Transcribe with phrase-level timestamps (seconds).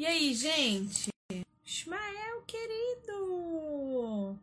[0.00, 1.10] E aí, gente?
[1.62, 4.34] Ismael, querido!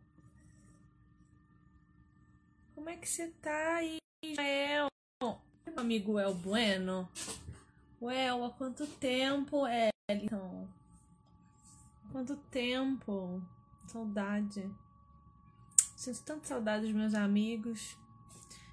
[2.76, 4.86] Como é que você tá aí, Ismael?
[5.20, 7.08] Meu amigo El Bueno?
[8.00, 9.64] Well, há quanto tempo,
[10.08, 10.68] Elton?
[12.12, 13.42] Quanto tempo?
[13.88, 14.70] Saudade.
[15.96, 17.96] Sinto tanta saudade dos meus amigos.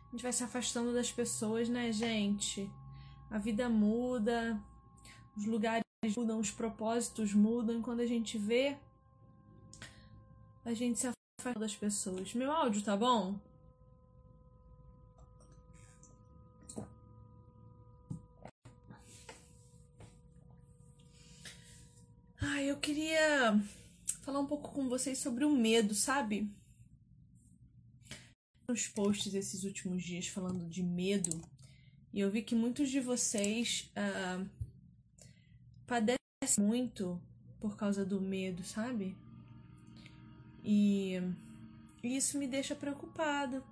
[0.08, 2.70] A gente vai se afastando das pessoas, né, gente?
[3.31, 4.62] A vida muda,
[5.36, 8.77] os lugares mudam, os propósitos mudam, quando a gente vê,
[10.66, 12.34] a gente se afasta das pessoas.
[12.34, 13.40] Meu áudio tá bom?
[22.42, 23.59] Ah, eu queria
[24.22, 26.50] falar um pouco com vocês sobre o medo, sabe?
[28.67, 31.42] Nos posts esses últimos dias falando de medo,
[32.11, 34.50] e eu vi que muitos de vocês uh,
[35.88, 36.19] padecem
[36.59, 37.19] muito
[37.59, 39.16] por causa do medo, sabe?
[40.64, 41.22] E
[42.03, 43.64] isso me deixa preocupada.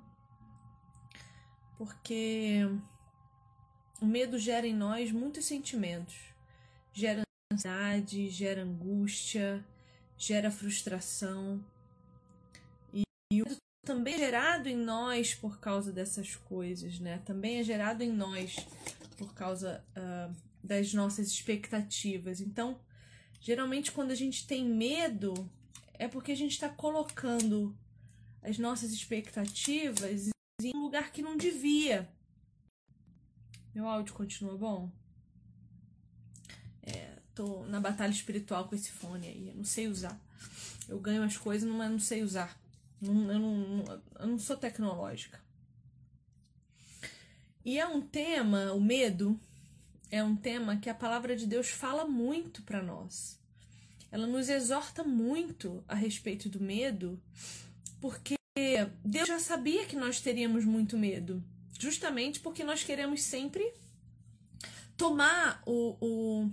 [1.77, 2.61] Porque
[4.01, 6.15] o medo gera em nós muitos sentimentos.
[6.93, 9.63] Gera ansiedade, gera angústia,
[10.17, 11.63] gera frustração.
[12.93, 17.21] E, e o medo também é gerado em nós por causa dessas coisas, né?
[17.25, 18.55] Também é gerado em nós
[19.17, 22.39] por causa uh, das nossas expectativas.
[22.39, 22.79] Então,
[23.41, 25.49] geralmente, quando a gente tem medo,
[25.93, 27.75] é porque a gente está colocando
[28.41, 30.29] as nossas expectativas
[30.61, 32.09] em um lugar que não devia.
[33.73, 34.91] Meu áudio continua bom?
[36.81, 39.49] É, tô na batalha espiritual com esse fone aí.
[39.49, 40.19] Eu não sei usar.
[40.87, 42.57] Eu ganho as coisas, mas não sei usar.
[43.01, 45.41] Não, eu, não, eu não sou tecnológica.
[47.65, 49.39] E é um tema, o medo,
[50.13, 53.39] é um tema que a palavra de Deus fala muito para nós.
[54.11, 57.19] Ela nos exorta muito a respeito do medo,
[57.99, 58.35] porque
[59.03, 61.43] Deus já sabia que nós teríamos muito medo,
[61.79, 63.73] justamente porque nós queremos sempre
[64.95, 66.51] tomar o, o,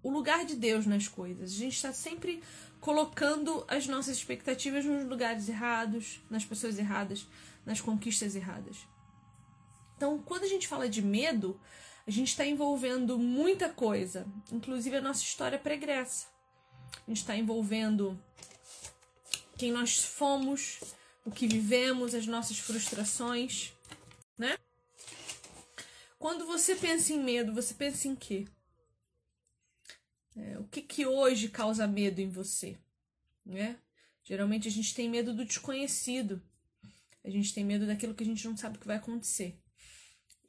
[0.00, 1.50] o lugar de Deus nas coisas.
[1.50, 2.40] A gente está sempre
[2.80, 7.26] colocando as nossas expectativas nos lugares errados, nas pessoas erradas,
[7.66, 8.76] nas conquistas erradas.
[9.96, 11.60] Então, quando a gente fala de medo,
[12.06, 16.26] a gente está envolvendo muita coisa, inclusive a nossa história pregressa.
[17.06, 18.18] A gente está envolvendo
[19.56, 20.80] quem nós fomos,
[21.24, 23.72] o que vivemos, as nossas frustrações,
[24.36, 24.56] né?
[26.18, 28.46] Quando você pensa em medo, você pensa em quê?
[30.36, 32.76] É, o que, que hoje causa medo em você?
[33.44, 33.78] Né?
[34.22, 36.42] Geralmente a gente tem medo do desconhecido.
[37.24, 39.58] A gente tem medo daquilo que a gente não sabe o que vai acontecer.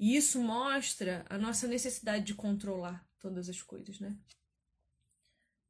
[0.02, 4.18] E isso mostra a nossa necessidade de controlar todas as coisas, né?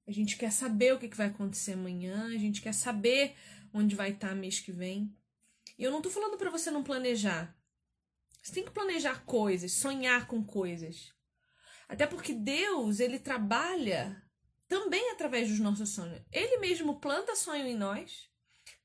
[0.08, 3.36] A gente quer saber o que vai acontecer amanhã, a gente quer saber
[3.74, 5.14] onde vai estar mês que vem.
[5.78, 7.54] E eu não tô falando para você não planejar.
[8.42, 11.14] Você tem que planejar coisas, sonhar com coisas.
[11.90, 14.26] Até porque Deus, ele trabalha
[14.66, 16.22] também através dos nossos sonhos.
[16.32, 18.30] Ele mesmo planta sonho em nós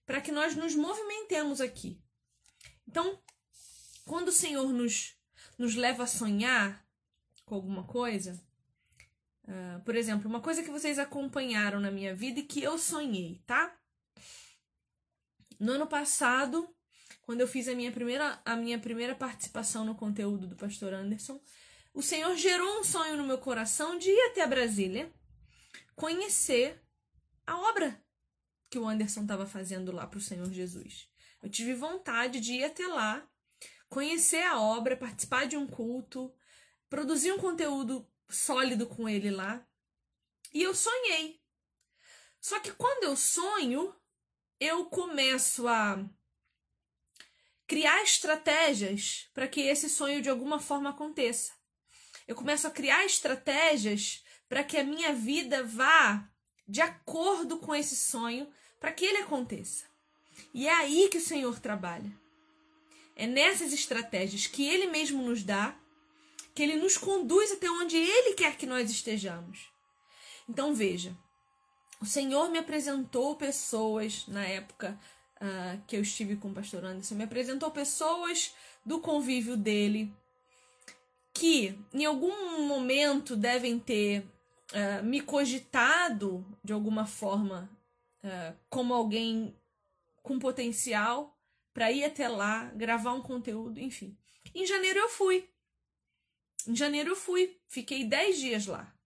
[0.04, 2.02] para que nós nos movimentemos aqui.
[2.84, 3.22] Então,
[4.04, 5.15] quando o Senhor nos
[5.58, 6.84] nos leva a sonhar
[7.44, 8.40] com alguma coisa.
[9.44, 13.40] Uh, por exemplo, uma coisa que vocês acompanharam na minha vida e que eu sonhei,
[13.46, 13.76] tá?
[15.58, 16.68] No ano passado,
[17.22, 21.40] quando eu fiz a minha primeira, a minha primeira participação no conteúdo do Pastor Anderson,
[21.94, 25.10] o Senhor gerou um sonho no meu coração de ir até Brasília,
[25.94, 26.82] conhecer
[27.46, 27.98] a obra
[28.68, 31.08] que o Anderson estava fazendo lá para o Senhor Jesus.
[31.42, 33.26] Eu tive vontade de ir até lá
[33.96, 36.30] conhecer a obra, participar de um culto,
[36.86, 39.66] produzir um conteúdo sólido com ele lá.
[40.52, 41.40] E eu sonhei.
[42.38, 43.96] Só que quando eu sonho,
[44.60, 46.04] eu começo a
[47.66, 51.54] criar estratégias para que esse sonho de alguma forma aconteça.
[52.28, 56.28] Eu começo a criar estratégias para que a minha vida vá
[56.68, 58.46] de acordo com esse sonho,
[58.78, 59.86] para que ele aconteça.
[60.52, 62.25] E é aí que o Senhor trabalha.
[63.16, 65.74] É nessas estratégias que Ele mesmo nos dá,
[66.54, 69.70] que Ele nos conduz até onde Ele quer que nós estejamos.
[70.48, 71.16] Então veja,
[72.00, 74.98] o Senhor me apresentou pessoas na época
[75.36, 78.54] uh, que eu estive com o pastor Anderson, me apresentou pessoas
[78.84, 80.12] do convívio dele
[81.32, 84.20] que em algum momento devem ter
[84.72, 87.70] uh, me cogitado de alguma forma
[88.24, 89.54] uh, como alguém
[90.22, 91.35] com potencial
[91.76, 94.16] para ir até lá, gravar um conteúdo, enfim.
[94.54, 95.46] Em janeiro eu fui.
[96.66, 98.96] Em janeiro eu fui, fiquei 10 dias lá.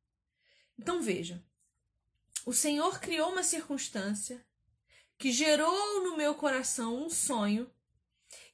[0.79, 1.45] Então veja,
[2.47, 4.47] o Senhor criou uma circunstância
[5.19, 7.69] que gerou no meu coração um sonho,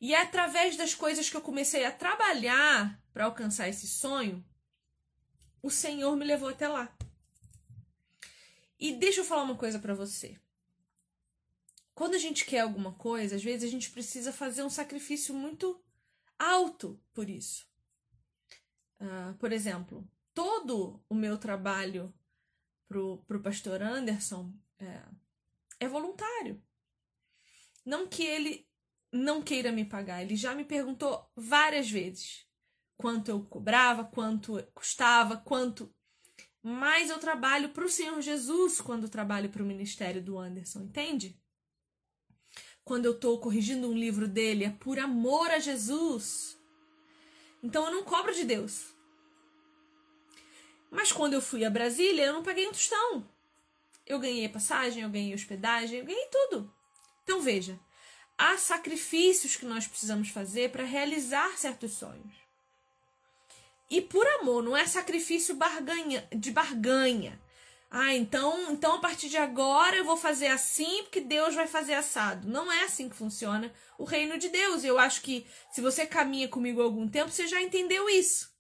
[0.01, 4.43] e é através das coisas que eu comecei a trabalhar para alcançar esse sonho,
[5.63, 6.91] o Senhor me levou até lá.
[8.81, 10.41] E deixa eu falar uma coisa para você.
[11.97, 15.83] Quando a gente quer alguma coisa, às vezes a gente precisa fazer um sacrifício muito
[16.39, 17.67] alto por isso.
[19.01, 22.15] Uh, por exemplo, todo o meu trabalho
[22.87, 25.03] pro, pro pastor Anderson é,
[25.81, 26.63] é voluntário.
[27.83, 28.69] Não que ele
[29.11, 32.47] não queira me pagar, ele já me perguntou várias vezes
[32.99, 35.91] quanto eu cobrava, quanto custava, quanto.
[36.63, 41.41] Mas eu trabalho para o Senhor Jesus quando trabalho para o ministério do Anderson, entende?
[42.87, 46.57] Quando eu estou corrigindo um livro dele, é por amor a Jesus.
[47.61, 48.95] Então eu não cobro de Deus.
[50.89, 53.29] Mas quando eu fui a Brasília, eu não paguei um tostão.
[54.07, 56.73] Eu ganhei passagem, eu ganhei hospedagem, eu ganhei tudo.
[57.25, 57.77] Então veja,
[58.39, 62.37] há sacrifícios que nós precisamos fazer para realizar certos sonhos.
[63.91, 67.37] E por amor, não é sacrifício barganha, de barganha.
[67.91, 71.95] Ah, então, então a partir de agora eu vou fazer assim porque Deus vai fazer
[71.95, 72.49] assado.
[72.49, 74.85] Não é assim que funciona o reino de Deus.
[74.85, 78.55] Eu acho que se você caminha comigo há algum tempo, você já entendeu isso.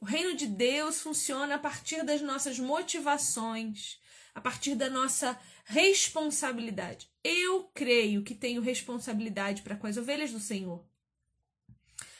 [0.00, 3.98] O reino de Deus funciona a partir das nossas motivações,
[4.34, 7.10] a partir da nossa responsabilidade.
[7.24, 10.86] Eu creio que tenho responsabilidade para com as ovelhas do Senhor.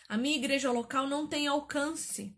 [0.08, 2.34] A minha igreja local não tem alcance.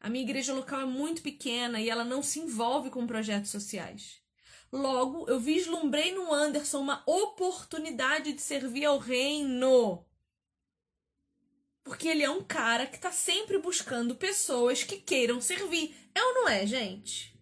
[0.00, 4.20] A minha igreja local é muito pequena e ela não se envolve com projetos sociais.
[4.70, 10.04] Logo, eu vislumbrei no Anderson uma oportunidade de servir ao reino.
[11.84, 15.94] Porque ele é um cara que está sempre buscando pessoas que queiram servir.
[16.14, 17.36] É ou não é, gente?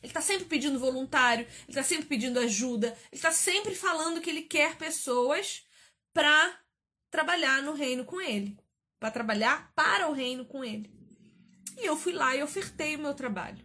[0.00, 4.30] Ele está sempre pedindo voluntário, ele está sempre pedindo ajuda, ele está sempre falando que
[4.30, 5.66] ele quer pessoas
[6.12, 6.60] para
[7.10, 8.56] trabalhar no reino com ele,
[9.00, 10.95] para trabalhar para o reino com ele.
[11.76, 13.64] E eu fui lá e ofertei o meu trabalho.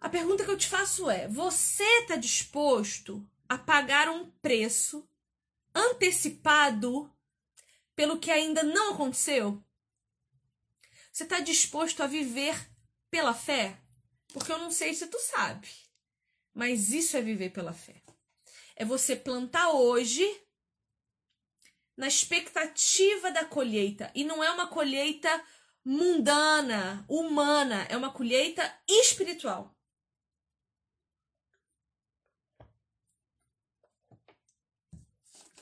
[0.00, 5.08] A pergunta que eu te faço é: você está disposto a pagar um preço
[5.74, 7.12] antecipado
[7.96, 9.62] pelo que ainda não aconteceu?
[11.10, 12.70] Você está disposto a viver
[13.10, 13.80] pela fé?
[14.32, 15.68] Porque eu não sei se tu sabe,
[16.54, 18.02] mas isso é viver pela fé.
[18.76, 20.24] É você plantar hoje
[21.96, 24.12] na expectativa da colheita.
[24.14, 25.44] E não é uma colheita
[25.90, 29.74] mundana, humana, é uma colheita espiritual.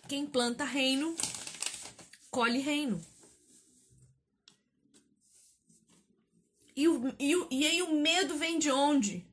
[0.08, 1.14] Quem planta reino,
[2.28, 3.00] colhe reino.
[6.74, 9.24] E, o, e, o, e aí o medo vem de onde?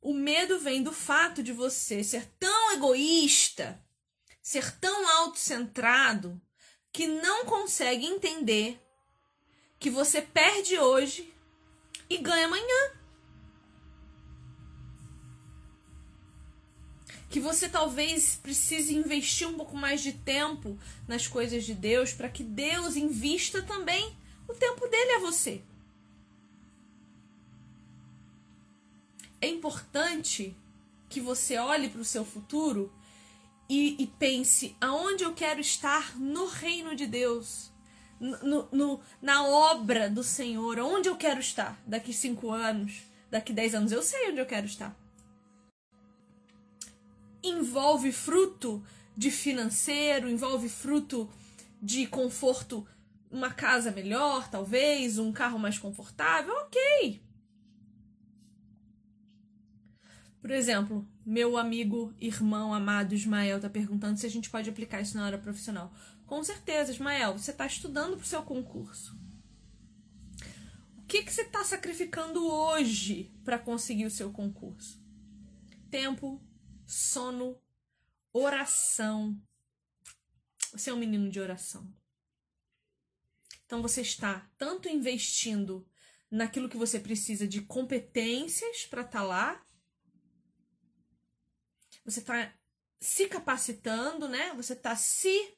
[0.00, 3.84] O medo vem do fato de você ser tão egoísta
[4.40, 6.38] ser tão autocentrado
[6.92, 8.78] que não consegue entender
[9.84, 11.30] que você perde hoje
[12.08, 12.92] e ganha amanhã.
[17.28, 22.30] Que você talvez precise investir um pouco mais de tempo nas coisas de Deus para
[22.30, 24.16] que Deus invista também
[24.48, 25.60] o tempo dele a você.
[29.38, 30.56] É importante
[31.10, 32.90] que você olhe para o seu futuro
[33.68, 37.70] e, e pense aonde eu quero estar no reino de Deus,
[38.20, 43.74] no, no, na obra do Senhor, onde eu quero estar daqui cinco anos, daqui dez
[43.74, 44.96] anos, eu sei onde eu quero estar.
[47.42, 48.82] Envolve fruto
[49.16, 51.28] de financeiro, envolve fruto
[51.80, 52.86] de conforto,
[53.30, 57.22] uma casa melhor, talvez, um carro mais confortável, ok.
[60.40, 65.16] Por exemplo, meu amigo, irmão, amado Ismael está perguntando se a gente pode aplicar isso
[65.16, 65.90] na área profissional.
[66.26, 69.18] Com certeza, Ismael, você está estudando para o seu concurso.
[70.98, 75.02] O que, que você está sacrificando hoje para conseguir o seu concurso?
[75.90, 76.42] Tempo,
[76.86, 77.60] sono,
[78.32, 79.40] oração.
[80.72, 81.94] Você é um menino de oração.
[83.66, 85.86] Então você está tanto investindo
[86.30, 89.64] naquilo que você precisa de competências para estar tá lá,
[92.04, 92.52] você está
[93.00, 94.52] se capacitando, né?
[94.54, 95.56] Você está se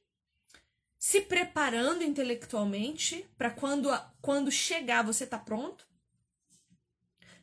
[0.98, 3.88] se preparando intelectualmente para quando
[4.20, 5.86] quando chegar você está pronto.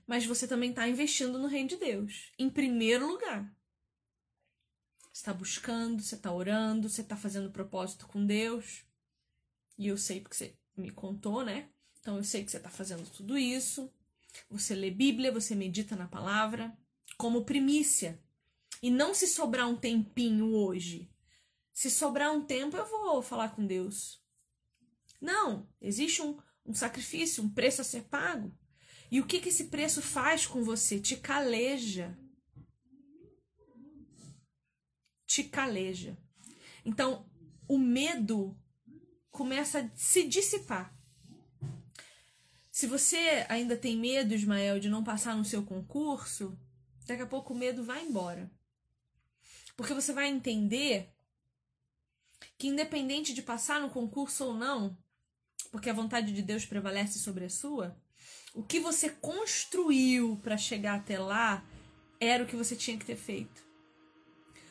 [0.05, 3.49] Mas você também está investindo no reino de Deus, em primeiro lugar.
[5.13, 8.83] Você está buscando, você está orando, você está fazendo propósito com Deus.
[9.77, 11.69] E eu sei porque você me contou, né?
[11.99, 13.91] Então eu sei que você está fazendo tudo isso.
[14.49, 16.75] Você lê Bíblia, você medita na palavra
[17.17, 18.19] como primícia.
[18.81, 21.09] E não se sobrar um tempinho hoje.
[21.73, 24.21] Se sobrar um tempo, eu vou falar com Deus.
[25.19, 28.55] Não, existe um, um sacrifício, um preço a ser pago.
[29.09, 30.99] E o que, que esse preço faz com você?
[30.99, 32.17] Te caleja.
[35.25, 36.17] Te caleja.
[36.85, 37.29] Então,
[37.67, 38.57] o medo
[39.31, 40.95] começa a se dissipar.
[42.69, 46.57] Se você ainda tem medo, Ismael, de não passar no seu concurso,
[47.05, 48.51] daqui a pouco o medo vai embora.
[49.75, 51.12] Porque você vai entender
[52.63, 54.97] que, independente de passar no concurso ou não,
[55.69, 57.93] porque a vontade de Deus prevalece sobre a sua,
[58.53, 61.61] o que você construiu para chegar até lá
[62.21, 63.61] era o que você tinha que ter feito.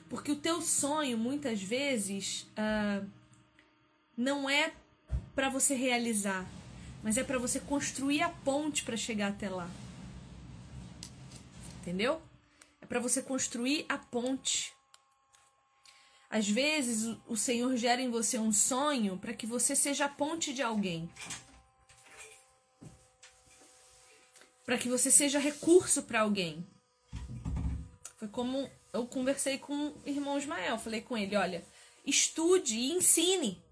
[0.09, 3.07] Porque o teu sonho, muitas vezes, uh,
[4.17, 4.73] não é
[5.35, 6.51] para você realizar,
[7.03, 9.71] mas é para você construir a ponte para chegar até lá.
[11.83, 12.23] Entendeu?
[12.81, 14.73] É para você construir a ponte.
[16.33, 20.55] Às vezes o Senhor gera em você um sonho para que você seja a ponte
[20.55, 21.11] de alguém.
[24.65, 26.67] Para que você seja recurso para alguém.
[28.17, 31.63] Foi como eu conversei com o irmão Ismael, falei com ele, olha,
[32.07, 33.63] estude e ensine.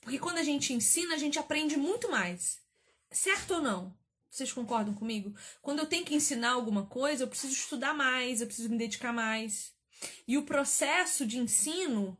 [0.00, 2.62] Porque quando a gente ensina, a gente aprende muito mais.
[3.10, 3.94] Certo ou não?
[4.30, 5.34] Vocês concordam comigo?
[5.60, 9.12] Quando eu tenho que ensinar alguma coisa, eu preciso estudar mais, eu preciso me dedicar
[9.12, 9.76] mais.
[10.26, 12.16] E o processo de ensino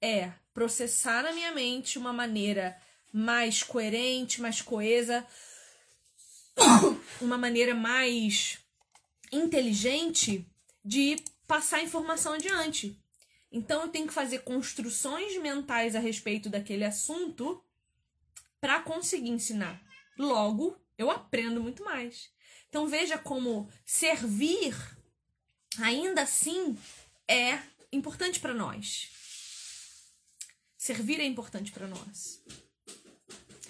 [0.00, 2.80] é processar na minha mente uma maneira
[3.12, 5.26] mais coerente, mais coesa,
[7.20, 8.58] uma maneira mais
[9.32, 10.46] inteligente
[10.84, 12.98] de passar informação adiante.
[13.52, 17.62] Então eu tenho que fazer construções mentais a respeito daquele assunto
[18.60, 19.82] para conseguir ensinar.
[20.18, 22.30] Logo, eu aprendo muito mais.
[22.68, 24.76] Então veja como servir
[25.78, 26.76] ainda assim
[27.30, 29.08] é importante para nós.
[30.76, 32.42] Servir é importante para nós.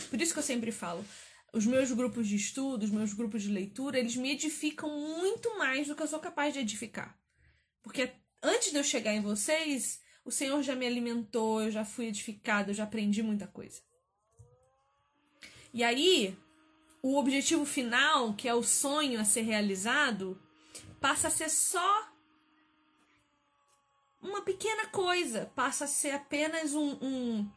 [0.08, 1.04] Por isso que eu sempre falo,
[1.52, 5.86] os meus grupos de estudo, os meus grupos de leitura, eles me edificam muito mais
[5.86, 7.18] do que eu sou capaz de edificar.
[7.82, 8.10] Porque
[8.42, 12.70] antes de eu chegar em vocês, o Senhor já me alimentou, eu já fui edificado,
[12.70, 13.82] eu já aprendi muita coisa.
[15.74, 16.36] E aí,
[17.02, 20.40] o objetivo final, que é o sonho a ser realizado,
[21.00, 22.09] passa a ser só
[24.22, 27.50] uma pequena coisa passa a ser apenas um, um,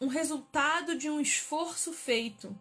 [0.00, 2.58] um resultado de um esforço feito.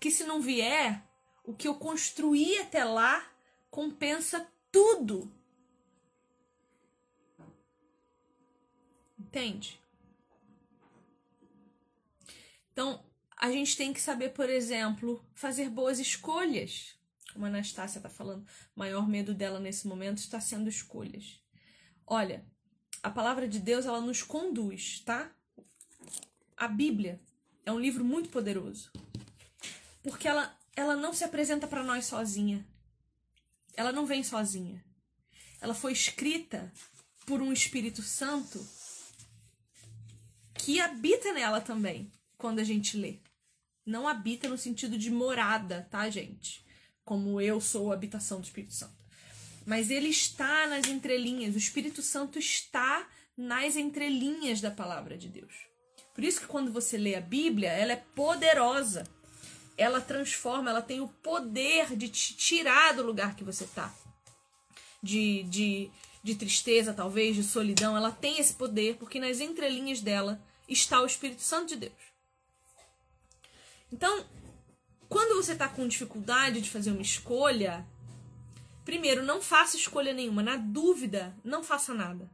[0.00, 1.02] Que se não vier,
[1.44, 3.24] o que eu construí até lá
[3.70, 5.32] compensa tudo.
[9.18, 9.80] Entende?
[12.72, 13.02] Então,
[13.36, 16.94] a gente tem que saber, por exemplo, fazer boas escolhas.
[17.32, 21.40] Como a Anastácia está falando, o maior medo dela nesse momento está sendo escolhas.
[22.06, 22.46] Olha,
[23.02, 25.32] a palavra de Deus ela nos conduz, tá?
[26.56, 27.20] A Bíblia
[27.64, 28.92] é um livro muito poderoso.
[30.04, 32.64] Porque ela, ela não se apresenta para nós sozinha.
[33.74, 34.84] Ela não vem sozinha.
[35.60, 36.72] Ela foi escrita
[37.26, 38.64] por um Espírito Santo
[40.54, 43.18] que habita nela também, quando a gente lê.
[43.84, 46.64] Não habita no sentido de morada, tá, gente?
[47.04, 48.95] Como eu sou a habitação do Espírito Santo
[49.66, 51.56] mas ele está nas entrelinhas.
[51.56, 53.06] O Espírito Santo está
[53.36, 55.52] nas entrelinhas da palavra de Deus.
[56.14, 59.04] Por isso que quando você lê a Bíblia, ela é poderosa.
[59.76, 63.92] Ela transforma, ela tem o poder de te tirar do lugar que você está.
[65.02, 65.90] De, de,
[66.22, 67.96] de tristeza, talvez, de solidão.
[67.96, 72.06] Ela tem esse poder, porque nas entrelinhas dela está o Espírito Santo de Deus.
[73.92, 74.24] Então,
[75.08, 77.86] quando você está com dificuldade de fazer uma escolha,
[78.86, 80.44] Primeiro, não faça escolha nenhuma.
[80.44, 82.30] Na dúvida, não faça nada.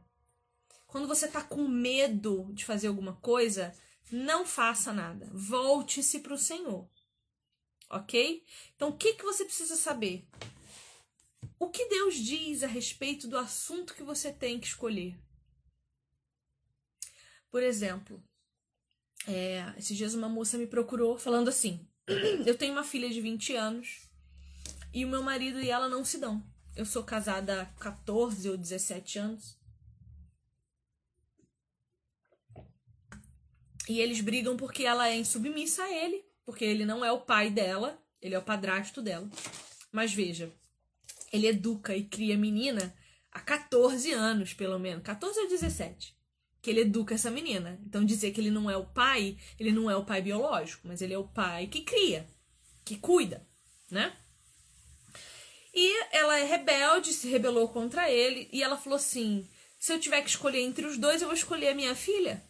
[0.85, 3.75] Quando você tá com medo de fazer alguma coisa,
[4.11, 5.27] não faça nada.
[5.33, 6.87] Volte-se para o Senhor.
[7.89, 8.43] Ok?
[8.75, 10.27] Então, o que, que você precisa saber?
[11.57, 15.19] O que Deus diz a respeito do assunto que você tem que escolher?
[17.49, 18.23] Por exemplo,
[19.27, 21.87] é, esses dias uma moça me procurou falando assim:
[22.45, 24.12] Eu tenho uma filha de 20 anos
[24.93, 26.45] e o meu marido e ela não se dão.
[26.75, 29.57] Eu sou casada há 14 ou 17 anos.
[33.89, 37.49] E eles brigam porque ela é insubmissa a ele, porque ele não é o pai
[37.49, 39.29] dela, ele é o padrasto dela.
[39.91, 40.51] Mas veja,
[41.31, 42.95] ele educa e cria a menina
[43.31, 46.15] há 14 anos, pelo menos, 14 ou 17,
[46.61, 47.79] que ele educa essa menina.
[47.85, 51.01] Então dizer que ele não é o pai, ele não é o pai biológico, mas
[51.01, 52.27] ele é o pai que cria,
[52.85, 53.45] que cuida.
[53.91, 54.15] né?
[55.73, 59.47] E ela é rebelde, se rebelou contra ele, e ela falou assim:
[59.79, 62.43] se eu tiver que escolher entre os dois, eu vou escolher a minha filha.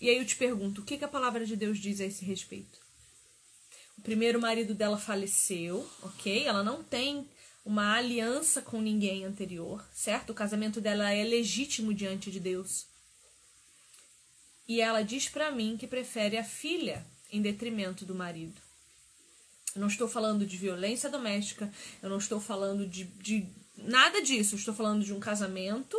[0.00, 2.24] E aí eu te pergunto, o que, que a palavra de Deus diz a esse
[2.24, 2.78] respeito?
[3.98, 6.46] O primeiro marido dela faleceu, ok?
[6.46, 7.28] Ela não tem
[7.64, 10.30] uma aliança com ninguém anterior, certo?
[10.30, 12.86] O casamento dela é legítimo diante de Deus.
[14.68, 18.67] E ela diz para mim que prefere a filha em detrimento do marido.
[19.74, 21.70] Eu não estou falando de violência doméstica,
[22.02, 23.46] eu não estou falando de, de
[23.76, 24.54] nada disso.
[24.54, 25.96] Eu estou falando de um casamento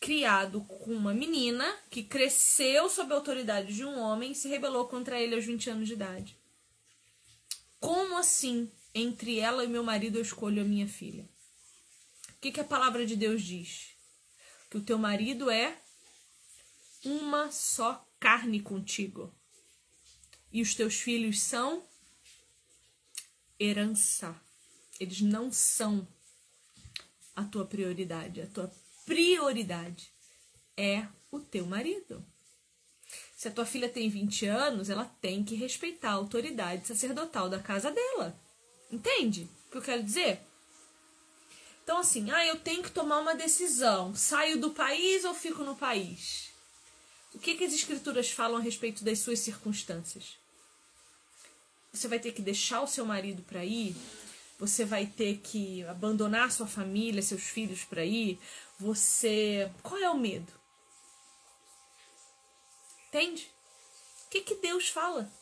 [0.00, 4.86] criado com uma menina que cresceu sob a autoridade de um homem e se rebelou
[4.86, 6.36] contra ele aos 20 anos de idade.
[7.80, 11.28] Como assim, entre ela e meu marido, eu escolho a minha filha?
[12.30, 13.96] O que, que a palavra de Deus diz?
[14.70, 15.76] Que o teu marido é
[17.04, 19.32] uma só carne contigo.
[20.52, 21.82] E os teus filhos são
[23.58, 24.34] herança.
[25.00, 26.06] Eles não são
[27.34, 28.40] a tua prioridade.
[28.40, 28.72] A tua
[29.06, 30.12] prioridade
[30.76, 32.24] é o teu marido.
[33.36, 37.60] Se a tua filha tem 20 anos, ela tem que respeitar a autoridade sacerdotal da
[37.60, 38.38] casa dela.
[38.90, 40.40] Entende o que eu quero dizer?
[41.84, 44.14] Então, assim, ah, eu tenho que tomar uma decisão.
[44.14, 46.50] Saio do país ou fico no país?
[47.32, 50.36] O que, que as escrituras falam a respeito das suas circunstâncias?
[51.92, 53.96] Você vai ter que deixar o seu marido para ir?
[54.58, 58.38] Você vai ter que abandonar sua família, seus filhos para ir?
[58.78, 59.70] Você.
[59.82, 60.52] Qual é o medo?
[63.08, 63.50] Entende?
[64.26, 65.32] O que, que Deus fala?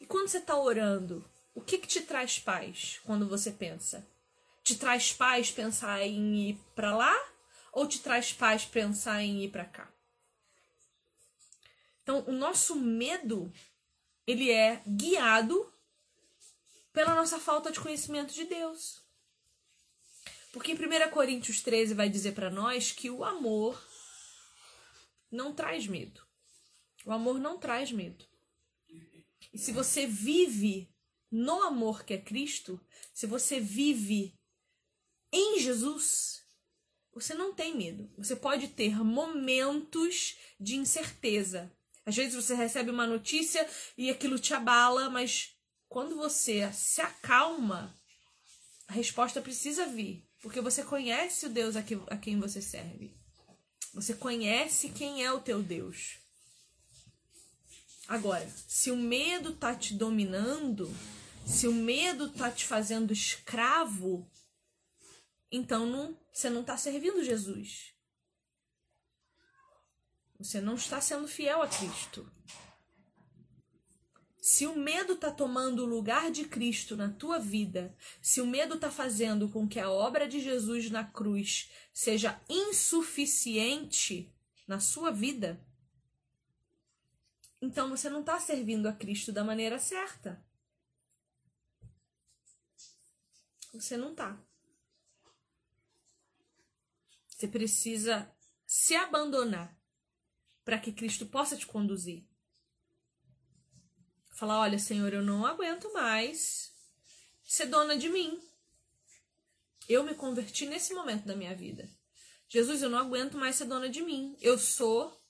[0.00, 4.06] E quando você está orando, o que, que te traz paz quando você pensa?
[4.62, 7.14] Te traz paz pensar em ir para lá
[7.72, 9.88] ou te traz paz pensar em ir para cá?
[12.02, 13.52] Então, o nosso medo
[14.26, 15.72] ele é guiado
[16.92, 19.02] pela nossa falta de conhecimento de Deus.
[20.52, 23.82] Porque em 1 Coríntios 13 vai dizer para nós que o amor
[25.30, 26.24] não traz medo.
[27.04, 28.24] O amor não traz medo.
[29.52, 30.88] E se você vive
[31.30, 32.80] no amor que é Cristo,
[33.12, 34.38] se você vive
[35.32, 36.44] em Jesus,
[37.12, 38.08] você não tem medo.
[38.16, 41.73] Você pode ter momentos de incerteza.
[42.06, 45.56] Às vezes você recebe uma notícia e aquilo te abala, mas
[45.88, 47.94] quando você se acalma,
[48.88, 50.28] a resposta precisa vir.
[50.40, 53.16] Porque você conhece o Deus a, que, a quem você serve.
[53.94, 56.18] Você conhece quem é o teu Deus.
[58.06, 60.94] Agora, se o medo tá te dominando,
[61.46, 64.30] se o medo tá te fazendo escravo,
[65.50, 67.93] então não, você não está servindo Jesus.
[70.44, 72.30] Você não está sendo fiel a Cristo.
[74.38, 78.74] Se o medo está tomando o lugar de Cristo na tua vida, se o medo
[78.74, 84.30] está fazendo com que a obra de Jesus na cruz seja insuficiente
[84.68, 85.58] na sua vida,
[87.58, 90.44] então você não está servindo a Cristo da maneira certa.
[93.72, 94.38] Você não está.
[97.28, 98.30] Você precisa
[98.66, 99.74] se abandonar
[100.64, 102.24] para que Cristo possa te conduzir.
[104.30, 106.72] Falar: olha, Senhor, eu não aguento mais
[107.44, 108.40] ser dona de mim.
[109.88, 111.88] Eu me converti nesse momento da minha vida.
[112.48, 114.36] Jesus, eu não aguento mais ser dona de mim.
[114.40, 115.22] Eu sou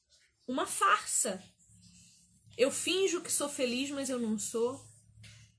[0.47, 1.43] uma farsa.
[2.57, 4.81] Eu finjo que sou feliz, mas eu não sou.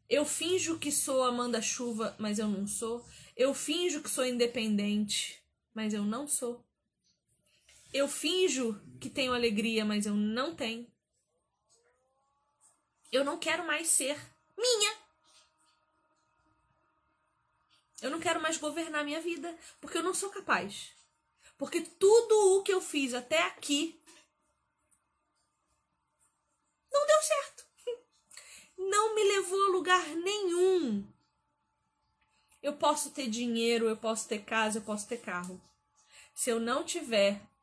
[0.09, 3.05] Eu finjo que sou Amanda Chuva, mas eu não sou.
[3.35, 6.64] Eu finjo que sou independente, mas eu não sou.
[7.95, 10.85] Eu finjo que tenho alegria, mas eu não tenho.
[13.09, 14.19] Eu não quero mais ser
[14.57, 14.97] minha.
[18.01, 20.91] Eu não quero mais governar minha vida, porque eu não sou capaz.
[21.57, 23.97] Porque tudo o que eu fiz até aqui
[26.91, 27.65] não deu certo.
[28.77, 31.09] Não me levou a lugar nenhum.
[32.61, 35.61] Eu posso ter dinheiro, eu posso ter casa, eu posso ter carro.
[36.33, 37.54] Se eu não tiver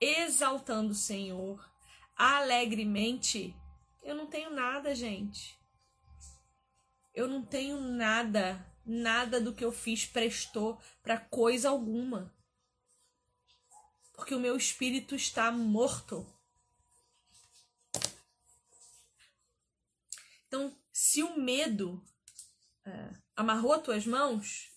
[0.00, 1.68] exaltando o Senhor
[2.16, 3.54] alegremente,
[4.02, 5.58] eu não tenho nada, gente.
[7.14, 12.34] Eu não tenho nada, nada do que eu fiz prestou para coisa alguma.
[14.14, 16.26] Porque o meu espírito está morto.
[20.46, 22.04] Então, se o medo
[22.84, 24.70] é, amarrou as tuas mãos,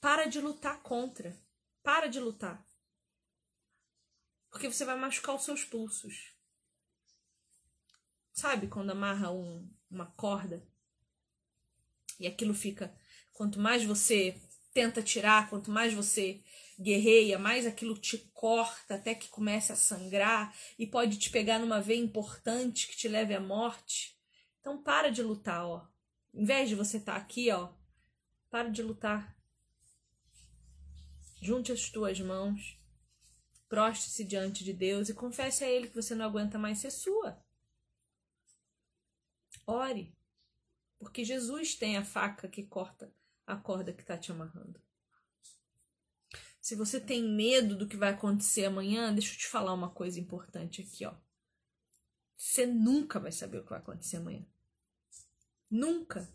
[0.00, 1.36] para de lutar contra.
[1.82, 2.67] Para de lutar.
[4.50, 6.34] Porque você vai machucar os seus pulsos.
[8.32, 10.66] Sabe quando amarra um, uma corda
[12.18, 12.94] e aquilo fica.
[13.32, 14.40] Quanto mais você
[14.72, 16.40] tenta tirar, quanto mais você
[16.80, 21.80] guerreia, mais aquilo te corta até que comece a sangrar e pode te pegar numa
[21.80, 24.16] veia importante que te leve à morte.
[24.60, 25.86] Então para de lutar, ó.
[26.32, 27.70] Em vez de você estar tá aqui, ó,
[28.50, 29.36] para de lutar.
[31.40, 32.78] Junte as tuas mãos,
[33.68, 37.42] proste-se diante de Deus e confesse a Ele que você não aguenta mais ser sua.
[39.66, 40.16] Ore,
[40.98, 43.12] porque Jesus tem a faca que corta
[43.46, 44.80] a corda que está te amarrando.
[46.60, 50.20] Se você tem medo do que vai acontecer amanhã, deixa eu te falar uma coisa
[50.20, 51.14] importante aqui, ó.
[52.36, 54.46] Você nunca vai saber o que vai acontecer amanhã.
[55.70, 56.30] Nunca.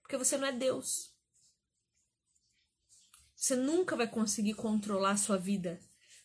[0.00, 1.14] Porque você não é Deus.
[3.34, 5.78] Você nunca vai conseguir controlar a sua vida.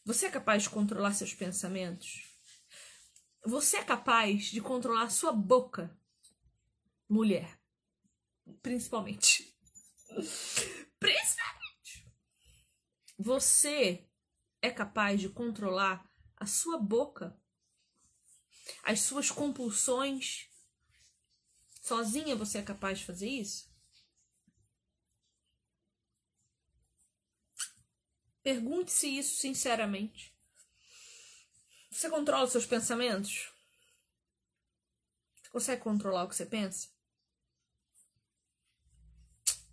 [0.09, 2.35] Você é capaz de controlar seus pensamentos?
[3.45, 5.95] Você é capaz de controlar sua boca?
[7.07, 7.61] Mulher.
[8.59, 9.55] Principalmente.
[10.99, 12.11] Principalmente.
[13.19, 14.09] Você
[14.63, 17.39] é capaz de controlar a sua boca?
[18.81, 20.49] As suas compulsões?
[21.83, 23.68] Sozinha você é capaz de fazer isso?
[28.41, 30.33] Pergunte-se isso sinceramente.
[31.91, 33.51] Você controla os seus pensamentos?
[35.41, 36.87] Você consegue controlar o que você pensa?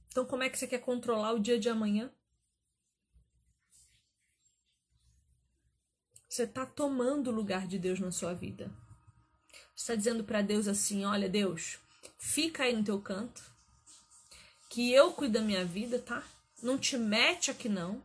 [0.08, 2.10] Então, como é que você quer controlar o dia de amanhã?
[6.26, 8.70] Você está tomando o lugar de Deus na sua vida.
[9.74, 11.78] Você está dizendo para Deus assim: olha, Deus,
[12.18, 13.42] fica aí no teu canto,
[14.70, 16.22] que eu cuido da minha vida, tá?
[16.62, 18.02] Não te mete aqui não,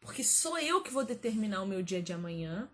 [0.00, 2.70] porque sou eu que vou determinar o meu dia de amanhã.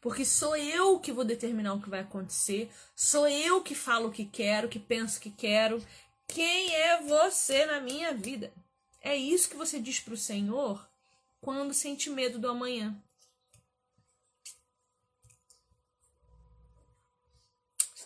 [0.00, 4.12] Porque sou eu que vou determinar o que vai acontecer, sou eu que falo o
[4.12, 5.84] que quero, que penso que quero.
[6.26, 8.52] Quem é você na minha vida?
[9.00, 10.86] É isso que você diz para o Senhor
[11.40, 13.02] quando sente medo do amanhã.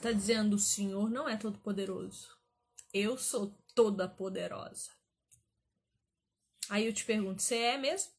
[0.03, 2.37] está dizendo: o Senhor não é todo poderoso.
[2.93, 4.91] Eu sou toda poderosa.
[6.68, 8.12] Aí eu te pergunto: você é mesmo?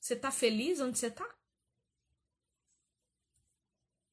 [0.00, 1.36] Você está feliz onde você está?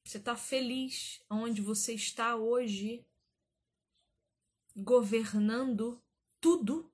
[0.04, 3.06] Você está feliz onde você está hoje?
[4.76, 6.02] Governando
[6.40, 6.92] tudo?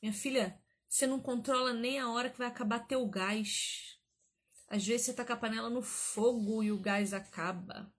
[0.00, 4.00] Minha filha, você não controla nem a hora que vai acabar teu gás.
[4.68, 7.92] Às vezes você tá com a panela no fogo e o gás acaba.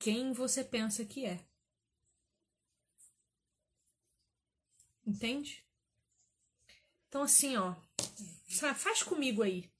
[0.00, 1.46] Quem você pensa que é?
[5.06, 5.62] Entende?
[7.06, 7.76] Então, assim, ó.
[8.76, 9.70] Faz comigo aí.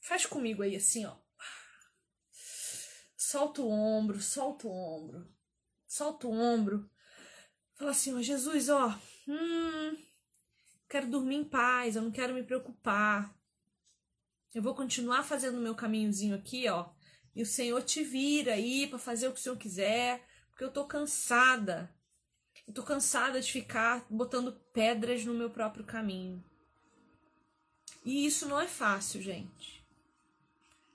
[0.00, 1.16] Faz comigo aí, assim, ó.
[3.16, 5.32] Solta o ombro, solta o ombro.
[5.86, 6.90] Solta o ombro.
[7.74, 8.98] Fala assim, ó, Jesus, ó.
[9.28, 9.96] Hum,
[10.88, 13.32] quero dormir em paz, eu não quero me preocupar.
[14.52, 16.92] Eu vou continuar fazendo o meu caminhozinho aqui, ó.
[17.34, 20.70] E o Senhor te vira aí para fazer o que o Senhor quiser, porque eu
[20.70, 21.90] tô cansada.
[22.66, 26.44] Eu tô cansada de ficar botando pedras no meu próprio caminho.
[28.04, 29.82] E isso não é fácil, gente.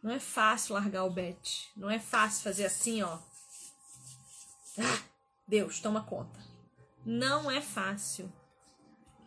[0.02, 1.71] Não é fácil largar o bet.
[1.76, 3.19] Não é fácil fazer assim, ó.
[4.78, 5.04] Ah,
[5.47, 6.39] Deus, toma conta.
[7.06, 8.32] Não é fácil.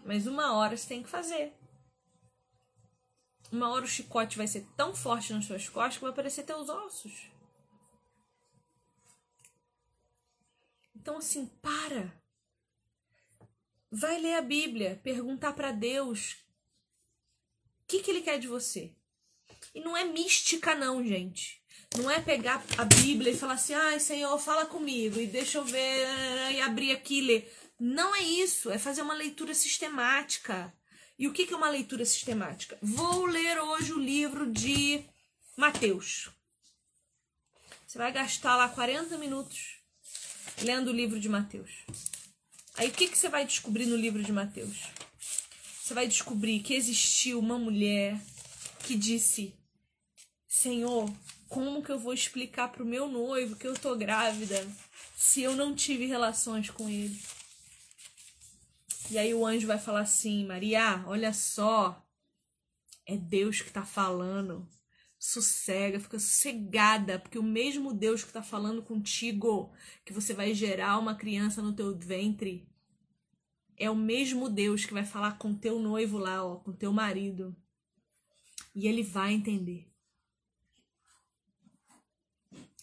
[0.04, 1.52] Mas uma hora você tem que fazer.
[3.50, 6.68] Uma hora o chicote vai ser tão forte nas suas costas que vai aparecer teus
[6.68, 7.30] ossos.
[10.94, 12.12] Então, assim, para.
[13.90, 16.36] Vai ler a Bíblia, perguntar para Deus
[17.82, 18.94] o que, que Ele quer de você.
[19.74, 21.60] E não é mística, não, gente.
[21.96, 25.64] Não é pegar a Bíblia e falar assim, ai, Senhor, fala comigo, e deixa eu
[25.64, 26.06] ver,
[26.52, 27.56] e abrir aqui e ler.
[27.80, 30.72] Não é isso, é fazer uma leitura sistemática.
[31.20, 32.78] E o que é uma leitura sistemática?
[32.80, 35.04] Vou ler hoje o livro de
[35.54, 36.30] Mateus.
[37.86, 39.82] Você vai gastar lá 40 minutos
[40.62, 41.84] lendo o livro de Mateus.
[42.74, 44.78] Aí o que, você vai descobrir no livro de Mateus?
[45.82, 48.18] Você vai descobrir que existiu uma mulher
[48.84, 49.54] que disse:
[50.48, 51.12] Senhor,
[51.50, 54.66] como que eu vou explicar para o meu noivo que eu tô grávida
[55.14, 57.20] se eu não tive relações com ele?
[59.10, 62.06] E aí o anjo vai falar assim: Maria, olha só,
[63.04, 64.68] é Deus que está falando.
[65.18, 69.70] Sossega, fica sossegada, porque o mesmo Deus que está falando contigo,
[70.04, 72.66] que você vai gerar uma criança no teu ventre,
[73.76, 77.54] é o mesmo Deus que vai falar com teu noivo lá, ó, com teu marido.
[78.74, 79.92] E ele vai entender.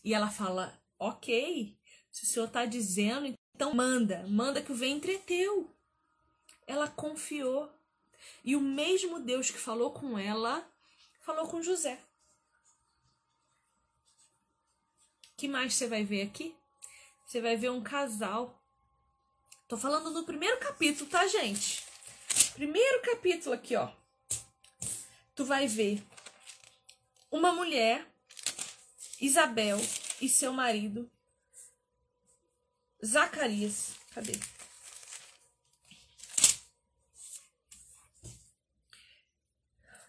[0.04, 1.78] E ela fala: Ok,
[2.12, 5.77] se o senhor está dizendo, então manda, manda que o ventre é teu.
[6.68, 7.72] Ela confiou.
[8.44, 10.70] E o mesmo Deus que falou com ela,
[11.22, 12.00] falou com José.
[15.38, 16.56] que mais você vai ver aqui?
[17.26, 18.60] Você vai ver um casal.
[19.68, 21.86] Tô falando no primeiro capítulo, tá, gente?
[22.56, 23.92] Primeiro capítulo aqui, ó.
[25.36, 26.04] Tu vai ver
[27.30, 28.04] uma mulher,
[29.22, 29.78] Isabel
[30.20, 31.10] e seu marido,
[33.06, 33.92] Zacarias.
[34.16, 34.57] Cadê?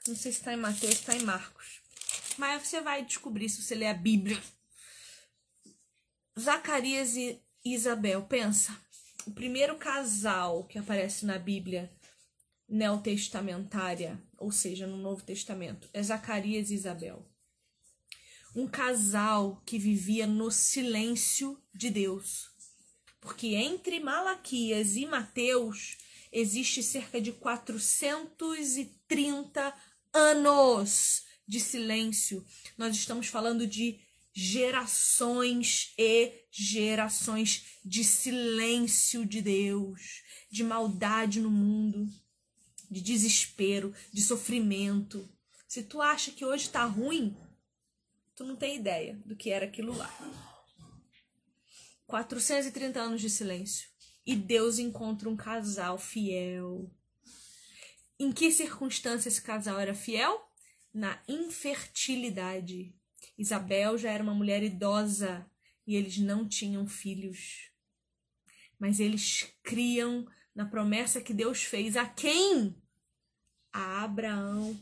[0.06, 1.80] Não sei se está em Mateus, está em Marcos.
[2.36, 4.40] Mas você vai descobrir se você ler a Bíblia.
[6.38, 8.78] Zacarias e Isabel, pensa.
[9.26, 11.92] O primeiro casal que aparece na Bíblia
[12.68, 17.26] neotestamentária, ou seja, no Novo Testamento, é Zacarias e Isabel.
[18.54, 22.50] Um casal que vivia no silêncio de Deus.
[23.20, 25.98] Porque entre Malaquias e Mateus
[26.32, 29.74] existe cerca de 430
[30.12, 32.44] anos de silêncio.
[32.76, 34.00] Nós estamos falando de
[34.32, 42.08] gerações e gerações de silêncio de Deus, de maldade no mundo,
[42.90, 45.28] de desespero, de sofrimento.
[45.66, 47.36] Se tu acha que hoje tá ruim,
[48.36, 50.08] tu não tem ideia do que era aquilo lá.
[52.06, 53.88] 430 anos de silêncio.
[54.24, 56.90] E Deus encontra um casal fiel.
[58.18, 60.50] Em que circunstância esse casal era fiel?
[60.92, 62.92] Na infertilidade.
[63.36, 65.48] Isabel já era uma mulher idosa
[65.86, 67.70] e eles não tinham filhos.
[68.78, 72.74] Mas eles criam na promessa que Deus fez a quem?
[73.72, 74.76] A Abraão.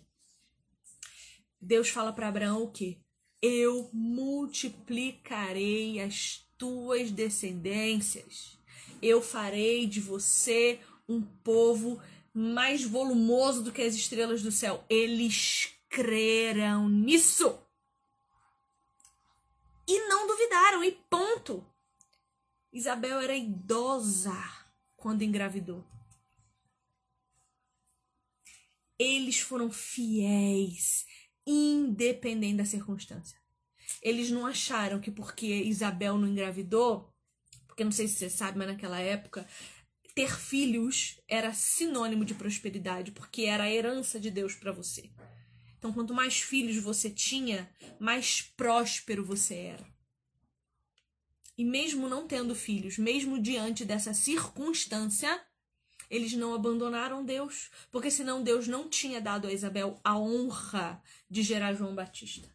[1.61, 2.99] Deus fala para Abraão o quê?
[3.43, 8.59] Eu multiplicarei as tuas descendências.
[9.03, 12.01] Eu farei de você um povo
[12.39, 14.85] mais volumoso do que as estrelas do céu.
[14.91, 17.59] Eles creram nisso
[19.89, 21.65] e não duvidaram, e ponto.
[22.71, 24.37] Isabel era idosa
[24.97, 25.83] quando engravidou.
[28.99, 31.07] Eles foram fiéis,
[31.47, 33.39] independente da circunstância.
[34.03, 37.11] Eles não acharam que porque Isabel não engravidou,
[37.67, 39.49] porque não sei se você sabe, mas naquela época
[40.17, 45.11] ter filhos era sinônimo de prosperidade, porque era a herança de Deus para você.
[45.79, 49.87] Então, quanto mais filhos você tinha, mais próspero você era.
[51.59, 55.39] E mesmo não tendo filhos, mesmo diante dessa circunstância,
[56.09, 61.43] eles não abandonaram Deus, porque senão Deus não tinha dado a Isabel a honra de
[61.43, 62.49] gerar João Batista.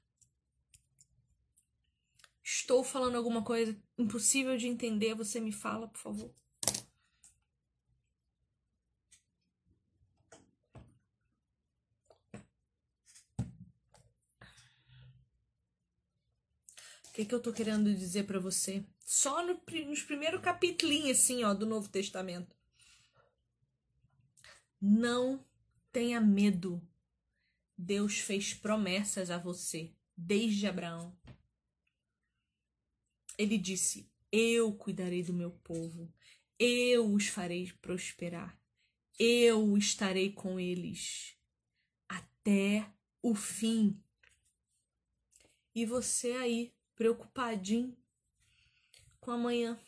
[2.44, 6.34] Estou falando alguma coisa impossível de entender, você me fala, por favor.
[17.12, 18.86] O que, que eu tô querendo dizer para você?
[19.04, 22.56] Só no, nos primeiros capítulos assim, ó, do Novo Testamento.
[24.80, 25.46] Não
[25.92, 26.82] tenha medo.
[27.78, 31.14] Deus fez promessas a você desde Abraão.
[33.38, 36.10] Ele disse: Eu cuidarei do meu povo,
[36.58, 38.58] eu os farei prosperar,
[39.20, 41.36] eu estarei com eles
[42.08, 42.90] até
[43.22, 44.02] o fim.
[45.76, 47.98] E você aí, preocupadinho
[49.20, 49.80] com amanhã.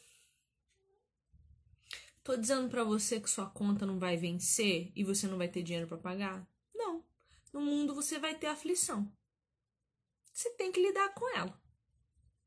[2.23, 5.61] Tô dizendo para você que sua conta não vai vencer e você não vai ter
[5.61, 6.47] dinheiro para pagar?
[6.73, 7.05] Não.
[7.53, 9.15] No mundo você vai ter aflição.
[10.31, 11.51] Você tem que lidar com ela.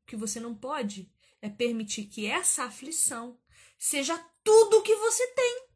[0.01, 1.09] O que você não pode
[1.41, 3.39] é permitir que essa aflição
[3.79, 5.67] seja tudo o que você tem.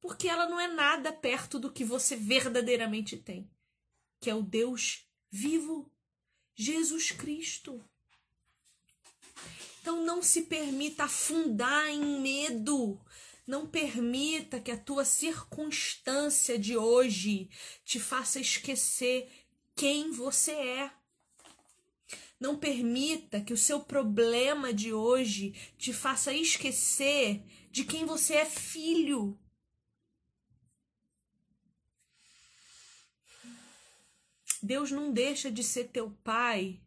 [0.00, 3.48] Porque ela não é nada perto do que você verdadeiramente tem,
[4.18, 5.88] que é o Deus vivo
[6.56, 7.84] Jesus Cristo.
[9.82, 12.98] Então não se permita afundar em medo.
[13.46, 17.48] Não permita que a tua circunstância de hoje
[17.84, 19.30] te faça esquecer
[19.76, 20.90] quem você é.
[22.40, 28.46] Não permita que o seu problema de hoje te faça esquecer de quem você é
[28.46, 29.38] filho.
[34.66, 36.80] Deus não deixa de ser teu pai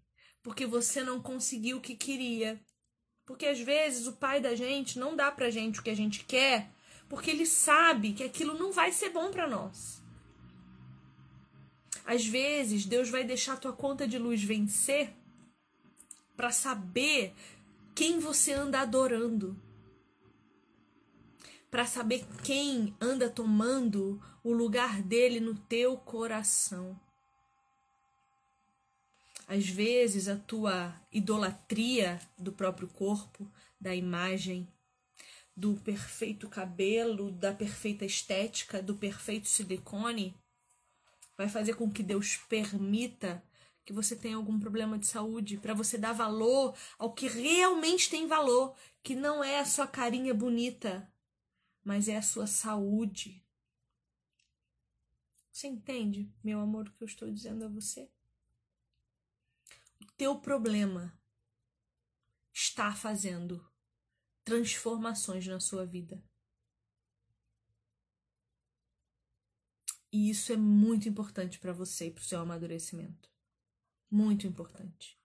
[0.44, 2.60] porque você não conseguiu o que queria.
[3.26, 6.26] Porque às vezes o pai da gente não dá pra gente o que a gente
[6.26, 6.72] quer,
[7.08, 10.04] porque ele sabe que aquilo não vai ser bom para nós.
[12.06, 15.14] Às vezes Deus vai deixar tua conta de luz vencer
[16.36, 17.34] para saber
[17.96, 19.56] quem você anda adorando.
[21.70, 27.00] Para saber quem anda tomando o lugar dele no teu coração.
[29.50, 34.68] Às vezes a tua idolatria do próprio corpo, da imagem,
[35.58, 40.36] do perfeito cabelo, da perfeita estética, do perfeito silicone,
[41.36, 43.44] vai fazer com que Deus permita
[43.84, 48.28] que você tem algum problema de saúde, para você dar valor ao que realmente tem
[48.28, 51.12] valor, que não é a sua carinha bonita,
[51.84, 53.44] mas é a sua saúde.
[55.52, 58.12] Você entende, meu amor, o que eu estou dizendo a você?
[60.18, 61.18] Teu problema
[62.54, 63.66] está fazendo
[64.44, 66.24] transformações na sua vida.
[70.12, 73.30] E isso é muito importante para você e para o seu amadurecimento.
[74.10, 75.20] Muito importante.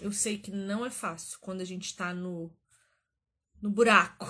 [0.00, 2.50] Eu sei que não é fácil quando a gente está no,
[3.60, 4.26] no buraco.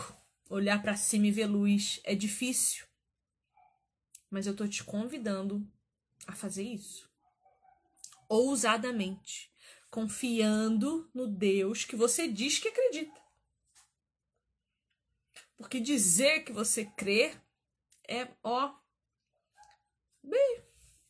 [0.48, 2.86] Olhar para cima e ver luz é difícil.
[4.28, 5.66] Mas eu tô te convidando
[6.26, 7.05] a fazer isso.
[8.28, 9.50] Ousadamente.
[9.90, 13.20] Confiando no Deus que você diz que acredita.
[15.56, 17.34] Porque dizer que você crê
[18.08, 18.72] é, ó,
[20.22, 20.62] bem,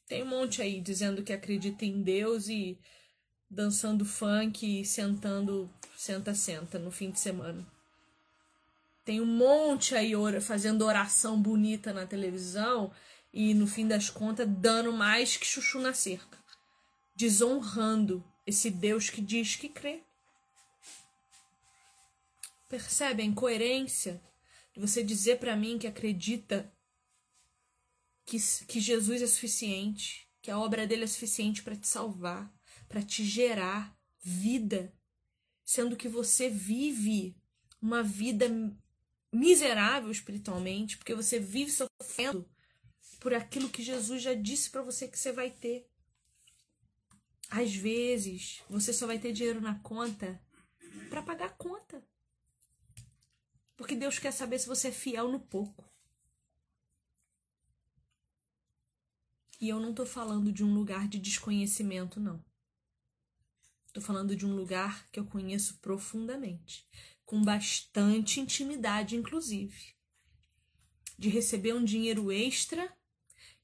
[0.07, 2.79] tem um monte aí dizendo que acredita em Deus e
[3.51, 7.67] dançando funk e sentando, senta, senta no fim de semana.
[9.05, 12.91] Tem um monte aí fazendo oração bonita na televisão
[13.33, 16.39] e no fim das contas dando mais que chuchu na cerca.
[17.17, 20.03] Desonrando esse Deus que diz que crê.
[22.69, 24.23] Percebe a incoerência
[24.73, 26.73] de você dizer para mim que acredita
[28.25, 32.53] que, que Jesus é suficiente, que a obra dele é suficiente para te salvar,
[32.89, 34.93] para te gerar vida,
[35.65, 37.37] sendo que você vive
[37.81, 38.47] uma vida
[39.33, 42.49] miserável espiritualmente, porque você vive sofrendo
[43.21, 45.89] por aquilo que Jesus já disse para você que você vai ter.
[47.51, 50.41] Às vezes, você só vai ter dinheiro na conta
[51.09, 52.03] para pagar a conta.
[53.77, 55.85] Porque Deus quer saber se você é fiel no pouco.
[59.61, 62.45] E eu não tô falando de um lugar de desconhecimento, não.
[63.93, 66.87] Tô falando de um lugar que eu conheço profundamente,
[67.25, 69.95] com bastante intimidade, inclusive.
[71.19, 72.95] De receber um dinheiro extra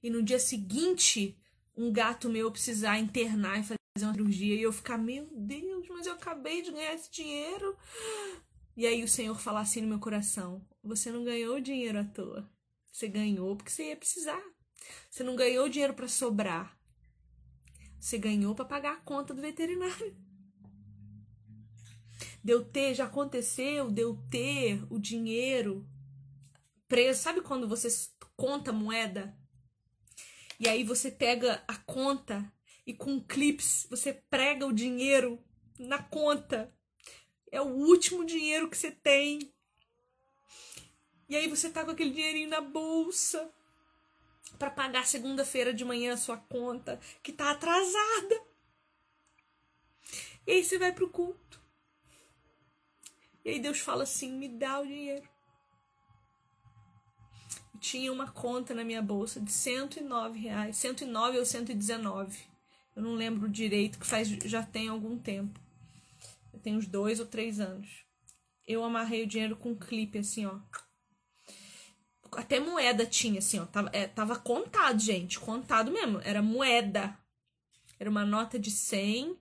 [0.03, 1.39] e no dia seguinte
[1.77, 6.07] um gato meu precisar internar e fazer uma cirurgia e eu ficar, meu Deus, mas
[6.07, 7.77] eu acabei de ganhar esse dinheiro.
[8.77, 12.49] E aí o Senhor falar assim no meu coração: Você não ganhou dinheiro à toa.
[12.91, 14.43] Você ganhou porque você ia precisar.
[15.11, 16.77] Você não ganhou dinheiro para sobrar.
[18.01, 20.17] Você ganhou para pagar a conta do veterinário.
[22.43, 25.87] Deu ter, já aconteceu, deu ter o dinheiro
[26.89, 27.23] preso.
[27.23, 27.89] Sabe quando você
[28.37, 29.37] conta moeda?
[30.63, 32.41] E aí você pega a conta
[32.87, 35.43] e com clips você prega o dinheiro
[35.77, 36.73] na conta.
[37.51, 39.53] É o último dinheiro que você tem.
[41.29, 43.53] E aí você tá com aquele dinheirinho na bolsa
[44.57, 48.47] para pagar segunda-feira de manhã a sua conta que tá atrasada.
[50.47, 51.61] E aí você vai pro culto.
[53.45, 55.29] E aí Deus fala assim: me dá o dinheiro.
[57.83, 62.39] Tinha uma conta na minha bolsa de 109 reais, 109 ou 119.
[62.97, 65.61] Eu não lembro direito, que faz já tem algum tempo.
[66.63, 68.05] Tenho uns dois ou três anos.
[68.67, 70.61] Eu amarrei o dinheiro com um clipe assim, ó
[72.37, 73.67] até moeda tinha, assim, ó.
[73.67, 75.39] Tava, é, tava contado, gente.
[75.39, 76.21] Contado mesmo.
[76.23, 77.17] Era moeda.
[77.99, 79.37] Era uma nota de 100,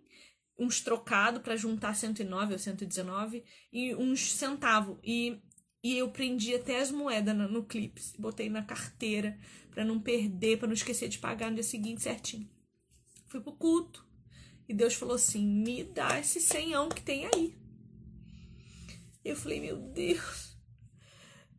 [0.58, 4.98] uns trocado para juntar 109 ou 119 e uns centavos.
[5.04, 5.42] E,
[5.84, 8.02] e eu prendi até as moedas no, no clipe.
[8.18, 9.38] Botei na carteira
[9.72, 12.50] para não perder, para não esquecer de pagar no dia seguinte certinho.
[13.28, 14.06] Fui pro culto.
[14.68, 17.58] E Deus falou assim: me dá esse senhão que tem aí.
[19.24, 20.58] Eu falei, meu Deus.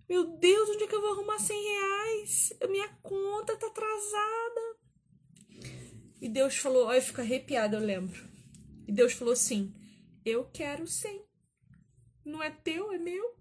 [0.09, 2.53] Meu Deus, onde é que eu vou arrumar 100 reais?
[2.69, 4.77] Minha conta tá atrasada.
[6.21, 8.29] E Deus falou, olha, eu fico arrepiada, eu lembro.
[8.87, 9.75] E Deus falou assim:
[10.25, 11.25] Eu quero 100.
[12.25, 13.35] Não é teu, é meu.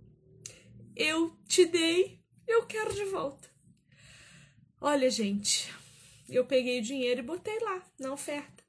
[0.96, 3.50] Eu te dei, eu quero de volta.
[4.80, 5.72] Olha, gente,
[6.28, 8.62] eu peguei o dinheiro e botei lá na oferta.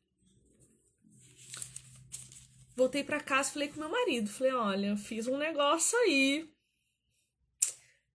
[2.76, 4.28] voltei para casa falei com meu marido.
[4.28, 6.52] Falei, olha, eu fiz um negócio aí.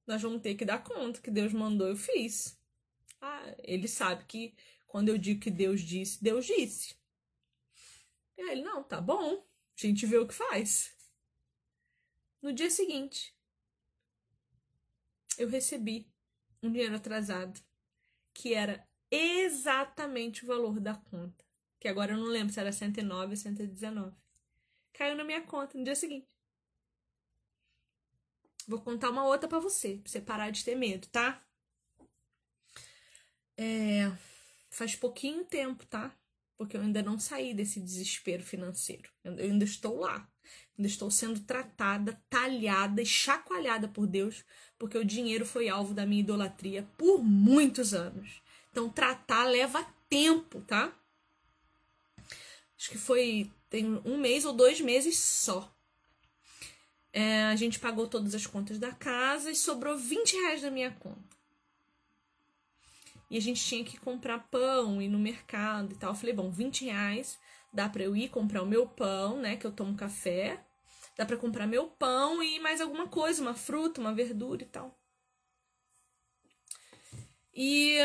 [0.06, 2.58] Nós vamos ter que dar conta que Deus mandou, eu fiz.
[3.20, 4.56] Ah, ele sabe que
[4.86, 6.96] quando eu digo que Deus disse, Deus disse.
[8.38, 9.46] E aí ele, não, tá bom.
[9.76, 10.96] A gente vê o que faz.
[12.42, 13.37] No dia seguinte,
[15.38, 16.08] eu recebi
[16.62, 17.60] um dinheiro atrasado,
[18.34, 21.46] que era exatamente o valor da conta.
[21.80, 24.16] Que agora eu não lembro se era 109 ou 119.
[24.94, 26.28] Caiu na minha conta no dia seguinte.
[28.68, 31.42] Vou contar uma outra para você, pra você parar de ter medo, tá?
[33.56, 34.12] É,
[34.70, 36.14] faz pouquinho tempo, tá?
[36.58, 39.10] Porque eu ainda não saí desse desespero financeiro.
[39.24, 40.30] Eu ainda estou lá.
[40.78, 44.46] Ainda estou sendo tratada, talhada e chacoalhada por Deus,
[44.78, 48.42] porque o dinheiro foi alvo da minha idolatria por muitos anos.
[48.72, 50.94] Então, tratar leva tempo, tá?
[52.78, 55.74] Acho que foi tem um mês ou dois meses só.
[57.12, 60.92] É, a gente pagou todas as contas da casa e sobrou 20 reais da minha
[60.92, 61.36] conta.
[63.30, 66.12] E a gente tinha que comprar pão, ir no mercado e tal.
[66.12, 67.38] Eu falei, bom, 20 reais
[67.74, 69.58] dá pra eu ir comprar o meu pão, né?
[69.58, 70.64] Que eu tomo café.
[71.18, 74.98] Dá pra comprar meu pão e mais alguma coisa, uma fruta, uma verdura e tal.
[77.54, 77.98] E,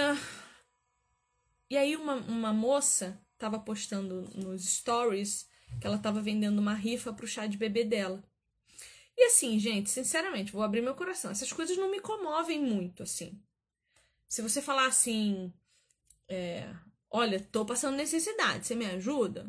[1.68, 5.46] e aí uma, uma moça tava postando nos stories
[5.78, 8.24] que ela tava vendendo uma rifa pro chá de bebê dela.
[9.16, 11.30] E assim, gente, sinceramente, vou abrir meu coração.
[11.30, 13.38] Essas coisas não me comovem muito, assim.
[14.26, 15.52] Se você falar assim,
[16.26, 16.74] é,
[17.10, 19.46] olha, tô passando necessidade, você me ajuda?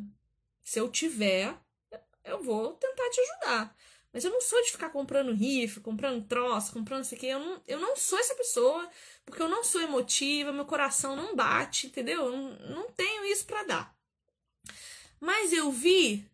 [0.64, 1.58] Se eu tiver,
[2.24, 3.76] eu vou tentar te ajudar.
[4.14, 7.28] Mas eu não sou de ficar comprando riff, comprando troço, comprando isso aqui.
[7.28, 8.88] Eu não, eu não sou essa pessoa,
[9.26, 12.26] porque eu não sou emotiva, meu coração não bate, entendeu?
[12.26, 12.38] Eu
[12.70, 13.96] não, tenho isso para dar.
[15.20, 16.30] Mas eu vi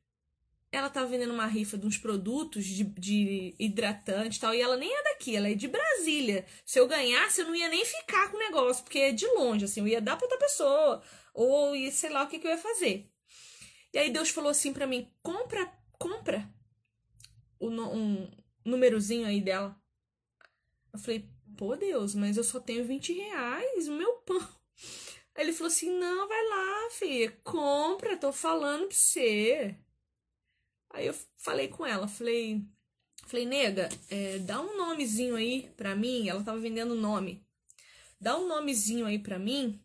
[0.72, 4.78] ela tava vendendo uma rifa de uns produtos de, de hidratante e tal, e ela
[4.78, 6.46] nem é daqui, ela é de Brasília.
[6.64, 9.66] Se eu ganhasse, eu não ia nem ficar com o negócio, porque é de longe,
[9.66, 11.02] assim, eu ia dar pra outra pessoa,
[11.34, 13.10] ou sei lá o que, que eu ia fazer.
[13.92, 15.72] E aí Deus falou assim para mim: compra,
[16.20, 16.50] compra
[17.60, 18.30] o, um
[18.64, 19.76] númerozinho aí dela.
[20.92, 24.40] Eu falei, pô, Deus, mas eu só tenho 20 reais, o meu pão.
[25.36, 29.76] Aí ele falou assim: não, vai lá, filha, compra, tô falando pra você.
[30.90, 32.62] Aí eu falei com ela, falei,
[33.26, 36.28] falei, nega, é, dá um nomezinho aí pra mim.
[36.28, 37.46] Ela tava vendendo nome.
[38.20, 39.80] Dá um nomezinho aí pra mim.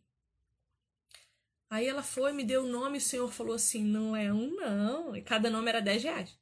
[1.74, 5.16] Aí ela foi, me deu o nome, o senhor falou assim: não é um, não.
[5.16, 6.38] E cada nome era 10 reais.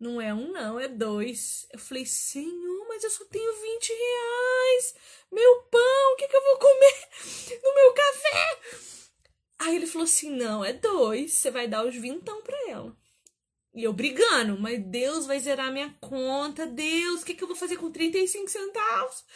[0.00, 1.68] Não é um, não, é dois.
[1.70, 4.94] Eu falei, senhor, mas eu só tenho 20 reais.
[5.30, 7.08] Meu pão, o que, que eu vou comer
[7.62, 8.58] no meu café?
[9.58, 11.34] Aí ele falou assim: não, é dois.
[11.34, 12.96] Você vai dar os vintão pra ela.
[13.74, 16.66] E eu brigando, mas Deus vai zerar minha conta.
[16.66, 19.26] Deus, o que, que eu vou fazer com 35 centavos?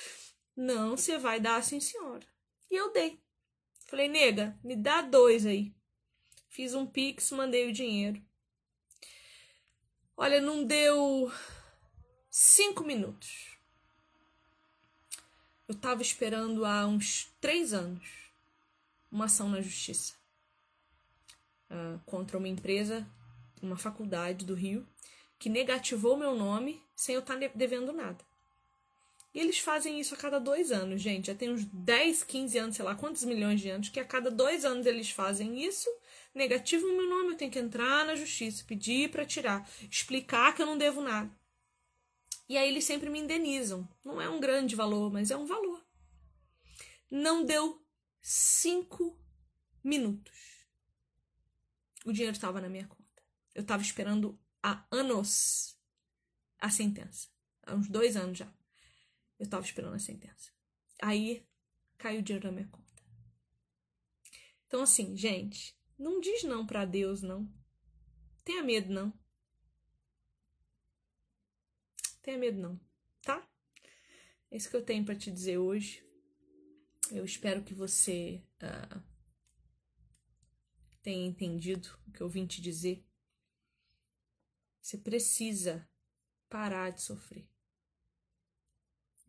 [0.57, 2.27] Não, você vai dar sim, senhora.
[2.71, 3.21] E eu dei.
[3.89, 5.75] Falei, nega, me dá dois aí.
[6.49, 8.23] Fiz um pix, mandei o dinheiro.
[10.17, 11.33] Olha, não deu
[12.31, 13.57] cinco minutos.
[15.67, 18.31] Eu tava esperando há uns três anos
[19.11, 20.15] uma ação na justiça
[21.71, 23.07] uh, contra uma empresa
[23.63, 24.87] uma faculdade do Rio,
[25.39, 28.25] que negativou meu nome sem eu estar tá devendo nada.
[29.35, 31.27] E eles fazem isso a cada dois anos, gente.
[31.27, 34.31] Já tem uns 10, 15 anos, sei lá quantos milhões de anos, que a cada
[34.31, 35.89] dois anos eles fazem isso.
[36.35, 40.67] Negativam meu nome, eu tenho que entrar na justiça, pedir para tirar, explicar que eu
[40.67, 41.31] não devo nada.
[42.49, 43.87] E aí eles sempre me indenizam.
[44.03, 45.87] Não é um grande valor, mas é um valor.
[47.11, 47.85] Não deu
[48.21, 49.19] cinco
[49.85, 50.67] minutos.
[52.05, 53.23] O dinheiro estava na minha conta.
[53.55, 55.79] Eu tava esperando há anos
[56.59, 57.29] a sentença.
[57.67, 58.58] Há uns dois anos já.
[59.39, 60.53] Eu tava esperando a sentença.
[61.01, 61.47] Aí
[61.97, 63.03] caiu o dinheiro na minha conta.
[64.67, 67.51] Então, assim, gente, não diz não para Deus, não.
[68.45, 69.13] Tenha medo, não.
[72.23, 72.79] Tenha medo, não,
[73.23, 73.49] tá?
[74.51, 76.05] É isso que eu tenho para te dizer hoje.
[77.11, 79.03] Eu espero que você uh,
[81.03, 83.03] tenha entendido o que eu vim te dizer.
[84.81, 85.89] Você precisa
[86.49, 87.49] parar de sofrer.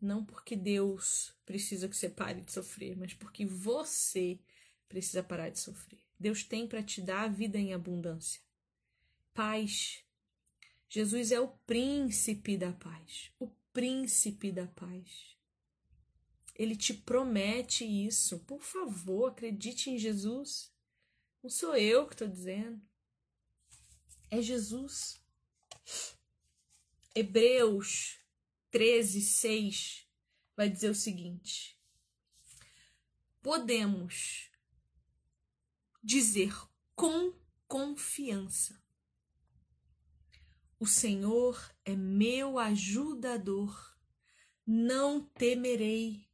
[0.00, 4.40] Não porque Deus precisa que você pare de sofrer, mas porque você
[4.88, 6.00] precisa parar de sofrer.
[6.18, 8.40] Deus tem para te dar a vida em abundância.
[9.34, 10.04] Paz.
[10.88, 13.30] Jesus é o príncipe da paz.
[13.38, 15.36] O príncipe da paz.
[16.54, 18.40] Ele te promete isso.
[18.40, 20.72] Por favor, acredite em Jesus.
[21.42, 22.80] Não sou eu que estou dizendo.
[24.30, 25.20] é Jesus.
[27.14, 28.19] Hebreus
[28.70, 30.06] 13, 6
[30.56, 31.78] vai dizer o seguinte:
[33.42, 34.50] podemos
[36.02, 36.54] dizer
[36.94, 37.32] com
[37.66, 38.82] confiança:
[40.78, 43.96] O Senhor é meu ajudador,
[44.66, 46.28] não temerei.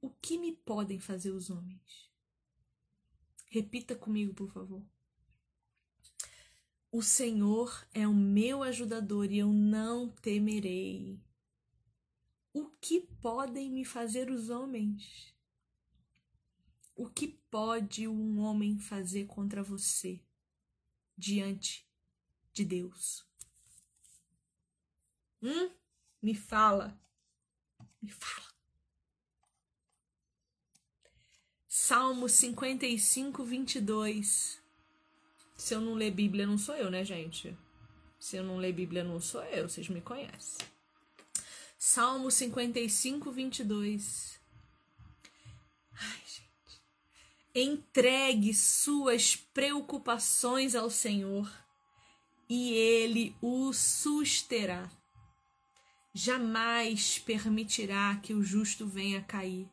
[0.00, 2.10] O que me podem fazer os homens?
[3.48, 4.84] Repita comigo, por favor.
[6.96, 11.20] O Senhor é o meu ajudador e eu não temerei.
[12.54, 15.34] O que podem me fazer os homens?
[16.94, 20.24] O que pode um homem fazer contra você
[21.18, 21.86] diante
[22.50, 23.26] de Deus?
[25.42, 25.70] Hum?
[26.22, 26.98] Me fala.
[28.00, 28.54] Me fala.
[31.68, 34.65] Salmo 55, 22.
[35.66, 37.58] Se eu não ler Bíblia, não sou eu, né, gente?
[38.20, 40.64] Se eu não ler Bíblia, não sou eu, vocês me conhecem.
[41.76, 44.38] Salmo 55, 22.
[45.92, 46.80] Ai, gente.
[47.52, 51.50] Entregue suas preocupações ao Senhor
[52.48, 54.88] e Ele o susterá.
[56.14, 59.68] Jamais permitirá que o justo venha a cair.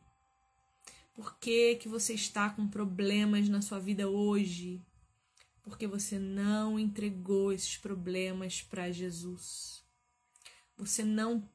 [1.14, 4.82] Por que, que você está com problemas na sua vida hoje?
[5.64, 9.82] Porque você não entregou esses problemas para Jesus.
[10.76, 11.50] Você não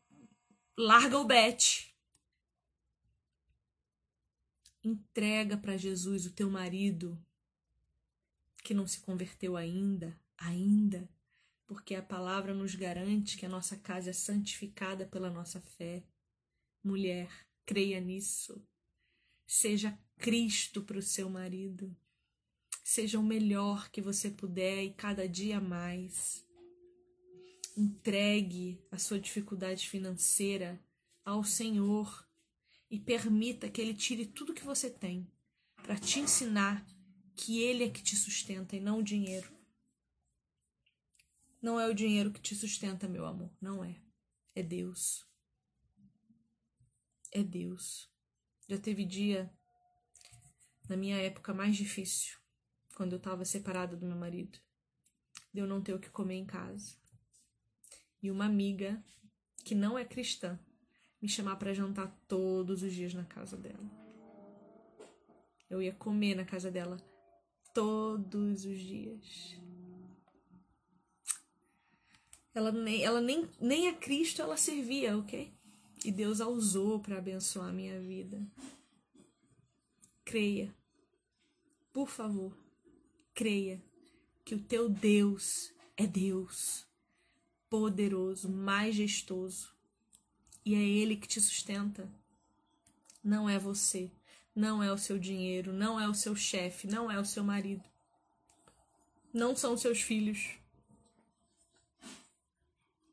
[0.76, 1.96] larga o bet.
[4.84, 7.24] Entrega para Jesus o teu marido
[8.64, 11.08] que não se converteu ainda, ainda,
[11.68, 16.04] porque a palavra nos garante que a nossa casa é santificada pela nossa fé.
[16.84, 17.30] Mulher,
[17.64, 18.66] creia nisso.
[19.46, 21.96] Seja Cristo para o seu marido.
[22.92, 26.44] Seja o melhor que você puder e cada dia mais.
[27.78, 30.84] Entregue a sua dificuldade financeira
[31.24, 32.28] ao Senhor
[32.90, 35.32] e permita que Ele tire tudo que você tem
[35.76, 36.84] para te ensinar
[37.36, 39.56] que Ele é que te sustenta e não o dinheiro.
[41.62, 44.02] Não é o dinheiro que te sustenta, meu amor, não é.
[44.56, 45.28] É Deus.
[47.32, 48.10] É Deus.
[48.68, 49.48] Já teve dia
[50.90, 52.40] na minha época mais difícil
[53.00, 54.60] quando eu estava separada do meu marido,
[55.54, 56.98] de eu não ter o que comer em casa.
[58.22, 59.02] E uma amiga
[59.64, 60.60] que não é cristã
[61.22, 63.90] me chamar para jantar todos os dias na casa dela.
[65.70, 66.98] Eu ia comer na casa dela
[67.74, 69.58] todos os dias.
[72.54, 75.54] Ela nem, ela nem, nem a Cristo ela servia, ok?
[76.04, 78.46] E Deus a usou para abençoar a minha vida.
[80.26, 80.76] Creia,
[81.94, 82.69] por favor
[83.34, 83.82] creia
[84.44, 86.86] que o teu Deus é Deus,
[87.70, 89.74] poderoso, majestoso,
[90.66, 92.10] e é Ele que te sustenta.
[93.24, 94.12] Não é você,
[94.56, 97.84] não é o seu dinheiro, não é o seu chefe, não é o seu marido,
[99.34, 100.56] não são seus filhos.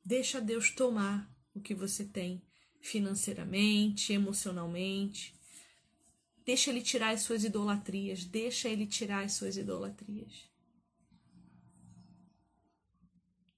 [0.04, 2.42] Deixa Deus tomar o que você tem
[2.80, 5.35] financeiramente, emocionalmente,
[6.46, 8.24] Deixa ele tirar as suas idolatrias.
[8.24, 10.48] Deixa ele tirar as suas idolatrias.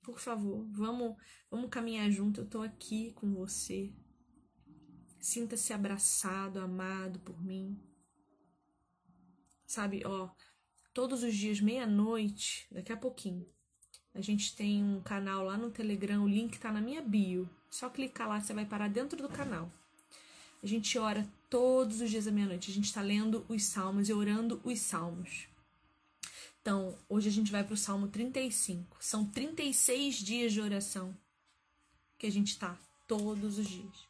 [0.02, 1.14] Por favor, vamos,
[1.50, 2.40] vamos caminhar junto.
[2.40, 3.92] Eu tô aqui com você.
[5.20, 7.78] Sinta-se abraçado, amado por mim.
[9.66, 10.30] Sabe, ó,
[10.94, 13.46] todos os dias, meia-noite, daqui a pouquinho,
[14.14, 17.50] a gente tem um canal lá no Telegram, o link tá na minha bio.
[17.68, 19.70] Só clicar lá, você vai parar dentro do canal.
[20.62, 22.70] A gente ora todos os dias à meia-noite.
[22.70, 25.48] A gente está lendo os salmos e orando os salmos.
[26.60, 28.96] Então, hoje a gente vai para o Salmo 35.
[29.00, 31.16] São 36 dias de oração
[32.18, 32.76] que a gente está
[33.06, 34.08] todos os dias.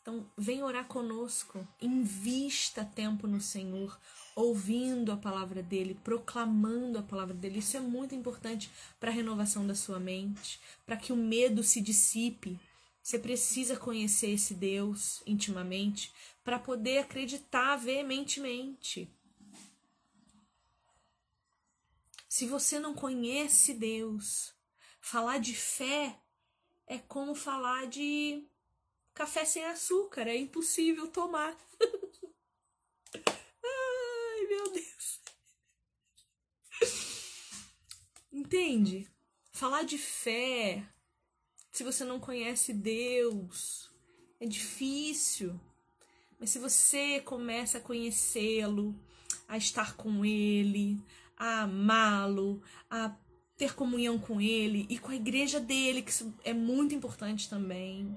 [0.00, 3.98] Então, vem orar conosco, invista tempo no Senhor,
[4.36, 7.60] ouvindo a palavra dele, proclamando a palavra dele.
[7.60, 11.80] Isso é muito importante para a renovação da sua mente, para que o medo se
[11.80, 12.60] dissipe,
[13.04, 16.10] você precisa conhecer esse Deus intimamente
[16.42, 19.14] para poder acreditar veementemente.
[22.26, 24.54] Se você não conhece Deus,
[25.02, 26.18] falar de fé
[26.86, 28.48] é como falar de
[29.12, 31.54] café sem açúcar, é impossível tomar.
[33.62, 35.20] Ai, meu Deus.
[38.32, 39.06] Entende?
[39.52, 40.88] Falar de fé
[41.74, 43.90] se você não conhece Deus,
[44.38, 45.58] é difícil.
[46.38, 48.94] Mas se você começa a conhecê-lo,
[49.48, 51.04] a estar com Ele,
[51.36, 53.18] a amá-lo, a
[53.56, 58.16] ter comunhão com ele e com a igreja dele, que isso é muito importante também.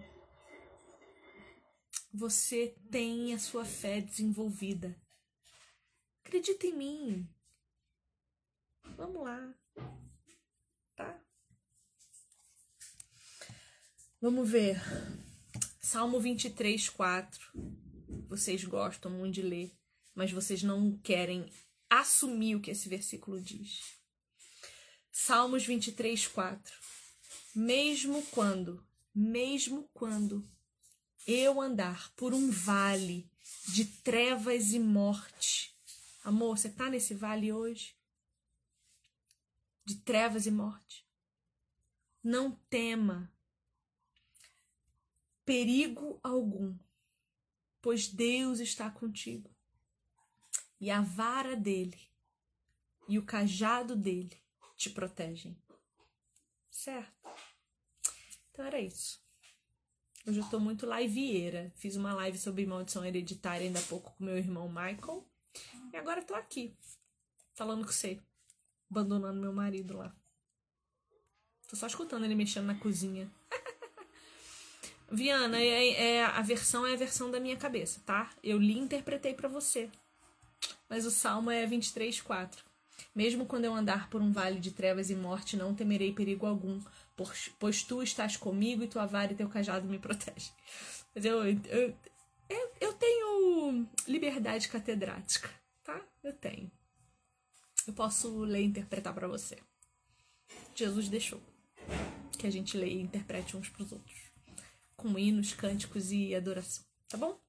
[2.14, 4.96] Você tem a sua fé desenvolvida.
[6.24, 7.30] Acredita em mim.
[8.96, 9.54] Vamos lá.
[14.20, 14.82] Vamos ver.
[15.80, 17.52] Salmo 23, 4.
[18.28, 19.78] Vocês gostam muito de ler,
[20.16, 21.46] mas vocês não querem
[21.88, 23.80] assumir o que esse versículo diz.
[25.12, 26.76] Salmos 23, 4.
[27.56, 30.44] Mesmo quando, mesmo quando
[31.28, 33.30] eu andar por um vale
[33.68, 35.78] de trevas e morte.
[36.24, 37.96] Amor, você tá nesse vale hoje?
[39.86, 41.06] De trevas e morte.
[42.24, 43.32] Não tema
[45.48, 46.78] perigo algum,
[47.82, 49.50] pois Deus está contigo.
[50.78, 51.98] E a vara dele
[53.08, 54.38] e o cajado dele
[54.76, 55.58] te protegem.
[56.70, 57.14] Certo?
[58.52, 59.24] Então era isso.
[60.28, 61.72] Hoje eu tô muito liveira.
[61.78, 65.26] Fiz uma live sobre maldição hereditária ainda há pouco com meu irmão Michael.
[65.94, 66.76] E agora tô aqui,
[67.54, 68.22] falando com você,
[68.92, 70.14] abandonando meu marido lá.
[71.70, 73.32] Tô só escutando ele mexendo na cozinha.
[75.10, 78.30] Viana, é, é, a versão é a versão da minha cabeça, tá?
[78.44, 79.90] Eu li e interpretei para você.
[80.90, 82.66] Mas o salmo é 23, 4.
[83.16, 86.82] Mesmo quando eu andar por um vale de trevas e morte, não temerei perigo algum,
[87.58, 90.52] pois tu estás comigo e tua vara e teu cajado me protegem.
[91.16, 91.96] Mas eu, eu,
[92.50, 95.50] eu, eu tenho liberdade catedrática,
[95.84, 96.02] tá?
[96.24, 96.70] Eu tenho.
[97.88, 99.58] Eu posso ler e interpretar para você.
[100.76, 101.42] Jesus deixou
[102.38, 104.27] que a gente leia e interprete uns para os outros
[104.98, 107.40] com hinos, cânticos e adoração, tá bom?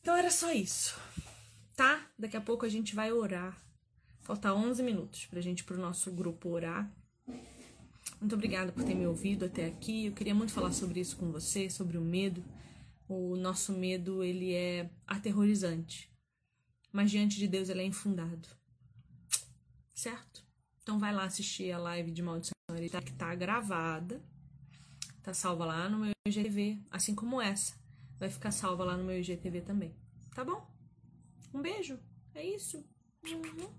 [0.00, 1.00] Então era só isso,
[1.74, 2.06] tá?
[2.18, 3.60] Daqui a pouco a gente vai orar.
[4.20, 6.92] Falta 11 minutos pra gente pro nosso grupo orar.
[8.20, 10.06] Muito obrigada por ter me ouvido até aqui.
[10.06, 12.44] Eu queria muito falar sobre isso com você, sobre o medo.
[13.08, 16.12] O nosso medo, ele é aterrorizante.
[16.92, 18.48] Mas diante de Deus ele é infundado.
[19.94, 20.44] Certo?
[20.82, 22.52] Então vai lá assistir a live de maldição
[23.04, 24.22] que tá gravada
[25.22, 27.74] Tá salva lá no meu IGTV, assim como essa.
[28.18, 29.94] Vai ficar salva lá no meu IGTV também.
[30.34, 30.66] Tá bom?
[31.54, 31.98] Um beijo.
[32.34, 32.84] É isso.
[33.24, 33.72] Uhum.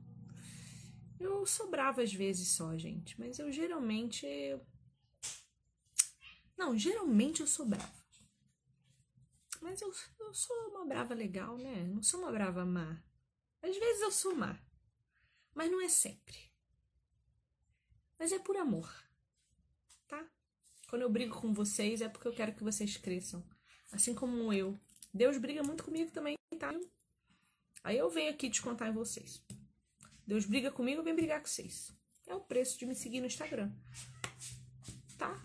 [1.20, 3.20] Eu sou brava às vezes só, gente.
[3.20, 4.26] Mas eu geralmente.
[6.58, 8.04] Não, geralmente eu sou brava.
[9.62, 11.84] Mas eu, eu sou uma brava legal, né?
[11.88, 13.02] Não sou uma brava má.
[13.62, 14.58] Às vezes eu sou má.
[15.54, 16.38] Mas não é sempre.
[18.20, 19.03] Mas é por amor.
[20.94, 23.44] Quando eu brigo com vocês é porque eu quero que vocês cresçam.
[23.92, 24.80] Assim como eu.
[25.12, 26.72] Deus briga muito comigo também, tá?
[27.84, 29.44] Aí eu venho aqui descontar em vocês.
[30.28, 31.92] Deus briga comigo, venho brigar com vocês.
[32.28, 33.72] É o preço de me seguir no Instagram.
[35.18, 35.44] Tá?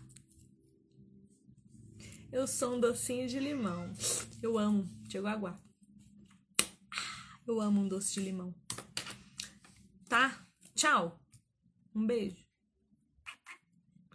[2.31, 3.91] Eu sou um docinho de limão.
[4.43, 4.87] Eu amo.
[5.11, 5.59] Chegou água.
[7.47, 8.55] Eu amo um doce de limão.
[10.11, 10.47] Tá?
[10.75, 11.19] Tchau.
[11.95, 12.48] Um beijo.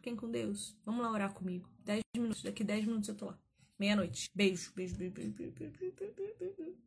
[0.04, 0.76] Fiquem com Deus.
[0.86, 1.66] Vamos lá orar comigo.
[1.86, 2.44] 10 minutos.
[2.44, 3.40] Daqui 10 minutos eu tô lá.
[3.80, 4.30] Meia-noite.
[4.36, 6.78] Beijo, beijo, beijo, beijo, beijo, beijo, beijo, beijo.